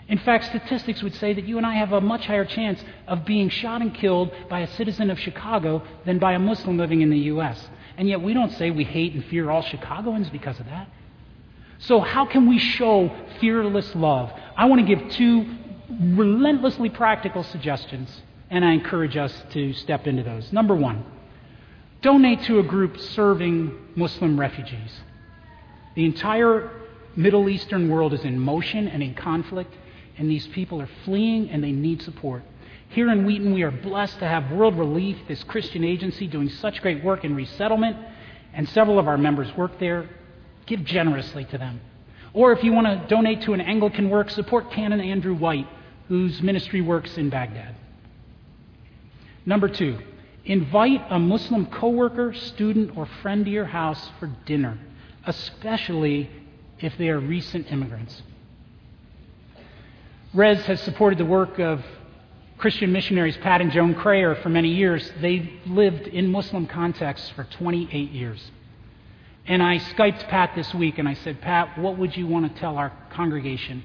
In 0.08 0.18
fact, 0.18 0.46
statistics 0.46 1.02
would 1.02 1.14
say 1.16 1.34
that 1.34 1.44
you 1.44 1.58
and 1.58 1.66
I 1.66 1.74
have 1.74 1.92
a 1.92 2.00
much 2.00 2.26
higher 2.26 2.46
chance 2.46 2.82
of 3.06 3.26
being 3.26 3.50
shot 3.50 3.82
and 3.82 3.94
killed 3.94 4.32
by 4.48 4.60
a 4.60 4.66
citizen 4.74 5.10
of 5.10 5.18
Chicago 5.18 5.82
than 6.06 6.18
by 6.18 6.32
a 6.32 6.38
Muslim 6.38 6.78
living 6.78 7.02
in 7.02 7.10
the 7.10 7.18
U.S. 7.32 7.68
And 7.98 8.08
yet 8.08 8.22
we 8.22 8.32
don't 8.32 8.52
say 8.52 8.70
we 8.70 8.84
hate 8.84 9.12
and 9.12 9.24
fear 9.26 9.50
all 9.50 9.60
Chicagoans 9.60 10.30
because 10.30 10.58
of 10.58 10.66
that. 10.66 10.88
So, 11.80 12.00
how 12.00 12.24
can 12.24 12.48
we 12.48 12.58
show 12.58 13.14
fearless 13.38 13.94
love? 13.94 14.32
I 14.56 14.64
want 14.64 14.86
to 14.86 14.96
give 14.96 15.10
two 15.10 15.46
relentlessly 16.00 16.88
practical 16.88 17.44
suggestions, 17.44 18.22
and 18.50 18.64
I 18.64 18.72
encourage 18.72 19.16
us 19.16 19.32
to 19.50 19.72
step 19.74 20.06
into 20.06 20.22
those. 20.22 20.52
Number 20.52 20.74
one, 20.74 21.04
donate 22.00 22.42
to 22.44 22.58
a 22.58 22.62
group 22.62 22.98
serving 22.98 23.76
Muslim 23.94 24.40
refugees. 24.40 25.00
The 25.94 26.04
entire 26.04 26.70
Middle 27.14 27.48
Eastern 27.48 27.88
world 27.90 28.12
is 28.14 28.24
in 28.24 28.38
motion 28.38 28.88
and 28.88 29.02
in 29.02 29.14
conflict 29.14 29.74
and 30.18 30.30
these 30.30 30.46
people 30.48 30.82
are 30.82 30.88
fleeing 31.04 31.50
and 31.50 31.62
they 31.62 31.72
need 31.72 32.02
support. 32.02 32.42
Here 32.90 33.10
in 33.10 33.24
Wheaton, 33.24 33.52
we 33.52 33.62
are 33.62 33.70
blessed 33.70 34.18
to 34.18 34.26
have 34.26 34.50
World 34.50 34.78
Relief, 34.78 35.16
this 35.28 35.44
Christian 35.44 35.84
agency, 35.84 36.26
doing 36.26 36.48
such 36.48 36.82
great 36.82 37.04
work 37.04 37.24
in 37.24 37.34
resettlement, 37.34 37.96
and 38.54 38.68
several 38.70 38.98
of 38.98 39.06
our 39.06 39.18
members 39.18 39.54
work 39.56 39.78
there. 39.78 40.08
Give 40.66 40.84
generously 40.84 41.44
to 41.46 41.58
them. 41.58 41.80
Or 42.32 42.52
if 42.52 42.64
you 42.64 42.72
want 42.72 42.86
to 42.86 43.08
donate 43.08 43.42
to 43.42 43.52
an 43.52 43.60
Anglican 43.60 44.10
work, 44.10 44.30
support 44.30 44.70
Canon 44.70 45.00
Andrew 45.00 45.34
White, 45.34 45.68
whose 46.08 46.42
ministry 46.42 46.80
works 46.80 47.16
in 47.16 47.30
Baghdad. 47.30 47.74
Number 49.44 49.68
two, 49.68 49.98
invite 50.44 51.02
a 51.10 51.18
Muslim 51.18 51.66
coworker, 51.66 52.32
student, 52.34 52.96
or 52.96 53.06
friend 53.22 53.44
to 53.44 53.50
your 53.50 53.66
house 53.66 54.10
for 54.18 54.30
dinner, 54.46 54.78
especially 55.26 56.30
if 56.80 56.96
they 56.96 57.08
are 57.08 57.18
recent 57.18 57.70
immigrants. 57.70 58.22
Res 60.34 60.60
has 60.66 60.80
supported 60.82 61.18
the 61.18 61.24
work 61.24 61.58
of 61.58 61.82
Christian 62.58 62.92
missionaries 62.92 63.36
Pat 63.38 63.60
and 63.60 63.72
Joan 63.72 63.94
Crayer 63.94 64.34
for 64.42 64.50
many 64.50 64.68
years. 64.68 65.10
They've 65.20 65.48
lived 65.66 66.06
in 66.06 66.30
Muslim 66.30 66.66
contexts 66.66 67.30
for 67.30 67.44
28 67.44 68.10
years. 68.10 68.50
And 69.46 69.62
I 69.62 69.78
Skyped 69.78 70.28
Pat 70.28 70.52
this 70.54 70.74
week 70.74 70.98
and 70.98 71.08
I 71.08 71.14
said, 71.14 71.40
Pat, 71.40 71.78
what 71.78 71.96
would 71.96 72.14
you 72.14 72.26
want 72.26 72.52
to 72.52 72.60
tell 72.60 72.76
our 72.76 72.92
congregation 73.10 73.82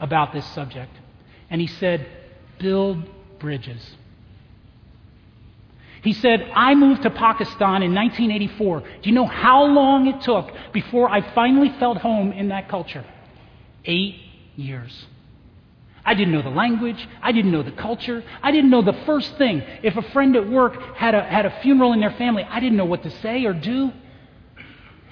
about 0.00 0.34
this 0.34 0.44
subject? 0.52 0.92
And 1.48 1.60
he 1.60 1.66
said, 1.66 2.06
build 2.58 3.08
bridges. 3.38 3.96
He 6.02 6.12
said, 6.12 6.42
I 6.54 6.74
moved 6.74 7.04
to 7.04 7.10
Pakistan 7.10 7.82
in 7.82 7.94
1984. 7.94 8.80
Do 8.80 8.86
you 9.04 9.12
know 9.12 9.24
how 9.24 9.64
long 9.64 10.06
it 10.08 10.20
took 10.20 10.52
before 10.74 11.08
I 11.08 11.22
finally 11.34 11.72
felt 11.78 11.96
home 11.96 12.32
in 12.32 12.48
that 12.48 12.68
culture? 12.68 13.06
Eight 13.86 14.16
years. 14.56 15.06
I 16.04 16.14
didn't 16.14 16.32
know 16.32 16.42
the 16.42 16.50
language. 16.50 17.08
I 17.22 17.32
didn't 17.32 17.50
know 17.50 17.62
the 17.62 17.72
culture. 17.72 18.22
I 18.42 18.50
didn't 18.50 18.70
know 18.70 18.82
the 18.82 18.92
first 19.06 19.36
thing. 19.38 19.62
If 19.82 19.96
a 19.96 20.02
friend 20.02 20.36
at 20.36 20.48
work 20.48 20.96
had 20.96 21.14
a, 21.14 21.22
had 21.22 21.46
a 21.46 21.60
funeral 21.62 21.92
in 21.92 22.00
their 22.00 22.12
family, 22.12 22.44
I 22.48 22.60
didn't 22.60 22.76
know 22.76 22.84
what 22.84 23.02
to 23.04 23.10
say 23.10 23.44
or 23.44 23.54
do. 23.54 23.92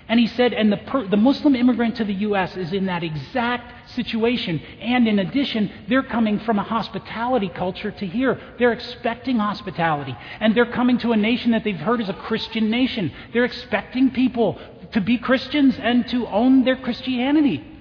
And 0.09 0.21
he 0.21 0.27
said, 0.27 0.53
and 0.53 0.71
the, 0.71 0.77
per, 0.77 1.07
the 1.07 1.17
Muslim 1.17 1.55
immigrant 1.55 1.97
to 1.97 2.05
the 2.05 2.13
U.S. 2.15 2.55
is 2.57 2.75
in 2.75 2.87
that 2.87 3.03
exact 3.03 3.91
situation. 3.93 4.61
And 4.81 5.09
in 5.09 5.21
addition, 5.21 5.73
they're 5.89 6.03
coming 6.03 6.39
from 6.41 6.59
a 6.59 6.63
hospitality 6.63 7.49
culture 7.49 7.91
to 7.91 8.07
here. 8.07 8.39
They're 8.59 8.73
expecting 8.73 9.39
hospitality. 9.39 10.15
And 10.41 10.55
they're 10.55 10.71
coming 10.71 10.99
to 10.99 11.13
a 11.13 11.17
nation 11.17 11.53
that 11.53 11.65
they've 11.65 11.75
heard 11.75 12.03
is 12.03 12.11
a 12.11 12.15
Christian 12.15 12.69
nation. 12.69 13.11
They're 13.33 13.47
expecting 13.47 14.11
people 14.11 14.61
to 14.93 15.01
be 15.01 15.17
Christians 15.17 15.79
and 15.79 16.07
to 16.09 16.27
own 16.27 16.65
their 16.65 16.77
Christianity. 16.77 17.72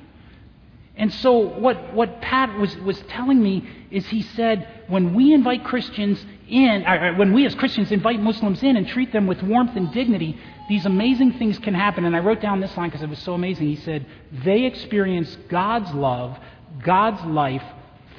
And 1.01 1.11
so, 1.11 1.39
what, 1.39 1.95
what 1.95 2.21
Pat 2.21 2.59
was, 2.59 2.77
was 2.77 2.99
telling 3.07 3.41
me 3.41 3.67
is 3.89 4.05
he 4.05 4.21
said, 4.21 4.67
when 4.87 5.15
we 5.15 5.33
invite 5.33 5.63
Christians 5.63 6.23
in, 6.47 6.85
or 6.85 7.15
when 7.15 7.33
we 7.33 7.43
as 7.47 7.55
Christians 7.55 7.91
invite 7.91 8.21
Muslims 8.21 8.61
in 8.61 8.77
and 8.77 8.87
treat 8.87 9.11
them 9.11 9.25
with 9.25 9.41
warmth 9.41 9.75
and 9.75 9.91
dignity, 9.91 10.37
these 10.69 10.85
amazing 10.85 11.39
things 11.39 11.57
can 11.57 11.73
happen. 11.73 12.05
And 12.05 12.15
I 12.15 12.19
wrote 12.19 12.39
down 12.39 12.59
this 12.59 12.77
line 12.77 12.89
because 12.89 13.01
it 13.01 13.09
was 13.09 13.17
so 13.17 13.33
amazing. 13.33 13.65
He 13.65 13.77
said, 13.77 14.05
they 14.45 14.65
experience 14.65 15.35
God's 15.49 15.91
love, 15.91 16.37
God's 16.83 17.25
life 17.25 17.63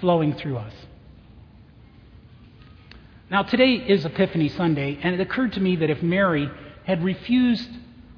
flowing 0.01 0.35
through 0.35 0.57
us. 0.57 0.75
Now, 3.31 3.45
today 3.45 3.75
is 3.75 4.05
Epiphany 4.05 4.49
Sunday, 4.49 4.99
and 5.01 5.15
it 5.15 5.21
occurred 5.21 5.53
to 5.53 5.61
me 5.61 5.77
that 5.77 5.89
if 5.89 6.03
Mary 6.03 6.51
had 6.83 7.05
refused 7.05 7.71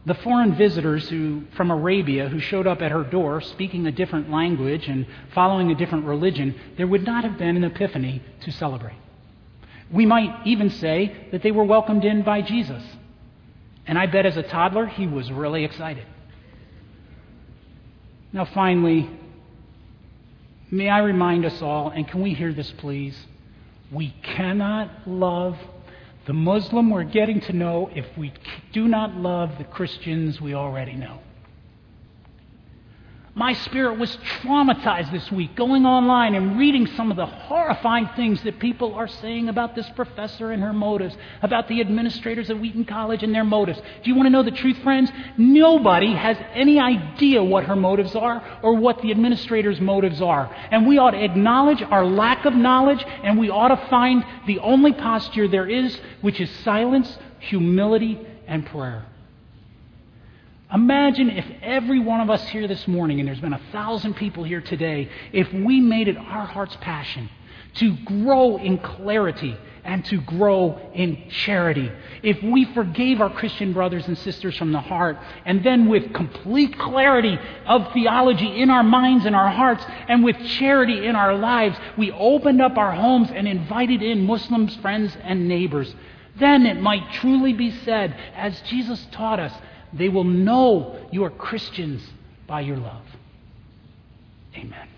the 0.06 0.14
foreign 0.14 0.54
visitors 0.54 1.08
who, 1.08 1.44
from 1.56 1.70
Arabia 1.70 2.28
who 2.28 2.38
showed 2.38 2.66
up 2.66 2.82
at 2.82 2.90
her 2.90 3.04
door 3.04 3.40
speaking 3.40 3.86
a 3.86 3.92
different 3.92 4.30
language 4.30 4.86
and 4.86 5.06
following 5.34 5.70
a 5.70 5.74
different 5.74 6.04
religion, 6.04 6.54
there 6.76 6.86
would 6.86 7.04
not 7.04 7.24
have 7.24 7.38
been 7.38 7.56
an 7.56 7.64
Epiphany 7.64 8.22
to 8.42 8.52
celebrate. 8.52 8.96
We 9.90 10.04
might 10.04 10.46
even 10.46 10.70
say 10.70 11.28
that 11.32 11.42
they 11.42 11.50
were 11.50 11.64
welcomed 11.64 12.04
in 12.04 12.22
by 12.22 12.42
Jesus. 12.42 12.82
And 13.86 13.98
I 13.98 14.06
bet 14.06 14.26
as 14.26 14.36
a 14.36 14.42
toddler, 14.42 14.86
he 14.86 15.06
was 15.06 15.30
really 15.30 15.64
excited. 15.64 16.06
Now, 18.32 18.44
finally, 18.44 19.08
may 20.70 20.88
I 20.88 20.98
remind 20.98 21.44
us 21.44 21.62
all, 21.62 21.90
and 21.90 22.06
can 22.06 22.20
we 22.20 22.34
hear 22.34 22.52
this, 22.52 22.70
please? 22.72 23.16
We 23.92 24.10
cannot 24.22 24.90
love 25.06 25.56
the 26.26 26.32
Muslim 26.32 26.90
we're 26.90 27.04
getting 27.04 27.40
to 27.42 27.52
know 27.52 27.90
if 27.94 28.06
we 28.16 28.32
do 28.72 28.88
not 28.88 29.14
love 29.14 29.58
the 29.58 29.64
Christians 29.64 30.40
we 30.40 30.54
already 30.54 30.94
know. 30.94 31.20
My 33.36 33.52
spirit 33.52 33.98
was 33.98 34.16
traumatized 34.42 35.10
this 35.10 35.28
week 35.32 35.56
going 35.56 35.84
online 35.84 36.36
and 36.36 36.56
reading 36.56 36.86
some 36.96 37.10
of 37.10 37.16
the 37.16 37.26
horrifying 37.26 38.08
things 38.14 38.40
that 38.44 38.60
people 38.60 38.94
are 38.94 39.08
saying 39.08 39.48
about 39.48 39.74
this 39.74 39.88
professor 39.96 40.52
and 40.52 40.62
her 40.62 40.72
motives, 40.72 41.16
about 41.42 41.66
the 41.66 41.80
administrators 41.80 42.48
of 42.48 42.60
Wheaton 42.60 42.84
College 42.84 43.24
and 43.24 43.34
their 43.34 43.42
motives. 43.42 43.80
Do 43.80 44.08
you 44.08 44.14
want 44.14 44.26
to 44.26 44.30
know 44.30 44.44
the 44.44 44.52
truth, 44.52 44.78
friends? 44.84 45.10
Nobody 45.36 46.12
has 46.14 46.36
any 46.52 46.78
idea 46.78 47.42
what 47.42 47.64
her 47.64 47.74
motives 47.74 48.14
are 48.14 48.60
or 48.62 48.76
what 48.76 49.02
the 49.02 49.10
administrator's 49.10 49.80
motives 49.80 50.22
are. 50.22 50.54
And 50.70 50.86
we 50.86 50.98
ought 50.98 51.10
to 51.10 51.24
acknowledge 51.24 51.82
our 51.82 52.06
lack 52.06 52.44
of 52.44 52.54
knowledge 52.54 53.04
and 53.24 53.36
we 53.36 53.50
ought 53.50 53.74
to 53.74 53.88
find 53.88 54.24
the 54.46 54.60
only 54.60 54.92
posture 54.92 55.48
there 55.48 55.68
is, 55.68 56.00
which 56.20 56.40
is 56.40 56.48
silence, 56.62 57.18
humility, 57.40 58.24
and 58.46 58.64
prayer. 58.64 59.06
Imagine 60.74 61.30
if 61.30 61.46
every 61.62 62.00
one 62.00 62.20
of 62.20 62.30
us 62.30 62.48
here 62.48 62.66
this 62.66 62.88
morning, 62.88 63.20
and 63.20 63.28
there's 63.28 63.40
been 63.40 63.52
a 63.52 63.62
thousand 63.70 64.14
people 64.14 64.42
here 64.42 64.60
today, 64.60 65.08
if 65.32 65.52
we 65.52 65.80
made 65.80 66.08
it 66.08 66.16
our 66.16 66.46
heart's 66.46 66.76
passion 66.80 67.30
to 67.74 67.96
grow 67.98 68.56
in 68.56 68.78
clarity 68.78 69.56
and 69.84 70.04
to 70.06 70.20
grow 70.22 70.80
in 70.94 71.28
charity. 71.28 71.92
If 72.22 72.42
we 72.42 72.64
forgave 72.64 73.20
our 73.20 73.30
Christian 73.30 73.72
brothers 73.72 74.08
and 74.08 74.18
sisters 74.18 74.56
from 74.56 74.72
the 74.72 74.80
heart, 74.80 75.18
and 75.44 75.62
then 75.62 75.88
with 75.88 76.12
complete 76.12 76.76
clarity 76.76 77.38
of 77.66 77.92
theology 77.92 78.60
in 78.60 78.70
our 78.70 78.82
minds 78.82 79.26
and 79.26 79.36
our 79.36 79.50
hearts, 79.50 79.84
and 80.08 80.24
with 80.24 80.36
charity 80.58 81.06
in 81.06 81.14
our 81.14 81.36
lives, 81.36 81.76
we 81.96 82.10
opened 82.10 82.60
up 82.60 82.78
our 82.78 82.92
homes 82.92 83.30
and 83.30 83.46
invited 83.46 84.02
in 84.02 84.26
Muslims, 84.26 84.74
friends, 84.76 85.16
and 85.22 85.46
neighbors, 85.46 85.94
then 86.36 86.66
it 86.66 86.80
might 86.80 87.12
truly 87.12 87.52
be 87.52 87.70
said, 87.70 88.16
as 88.34 88.60
Jesus 88.62 89.06
taught 89.12 89.38
us, 89.38 89.52
they 89.96 90.08
will 90.08 90.24
know 90.24 90.98
you 91.10 91.24
are 91.24 91.30
Christians 91.30 92.02
by 92.46 92.60
your 92.60 92.76
love. 92.76 93.04
Amen. 94.56 94.88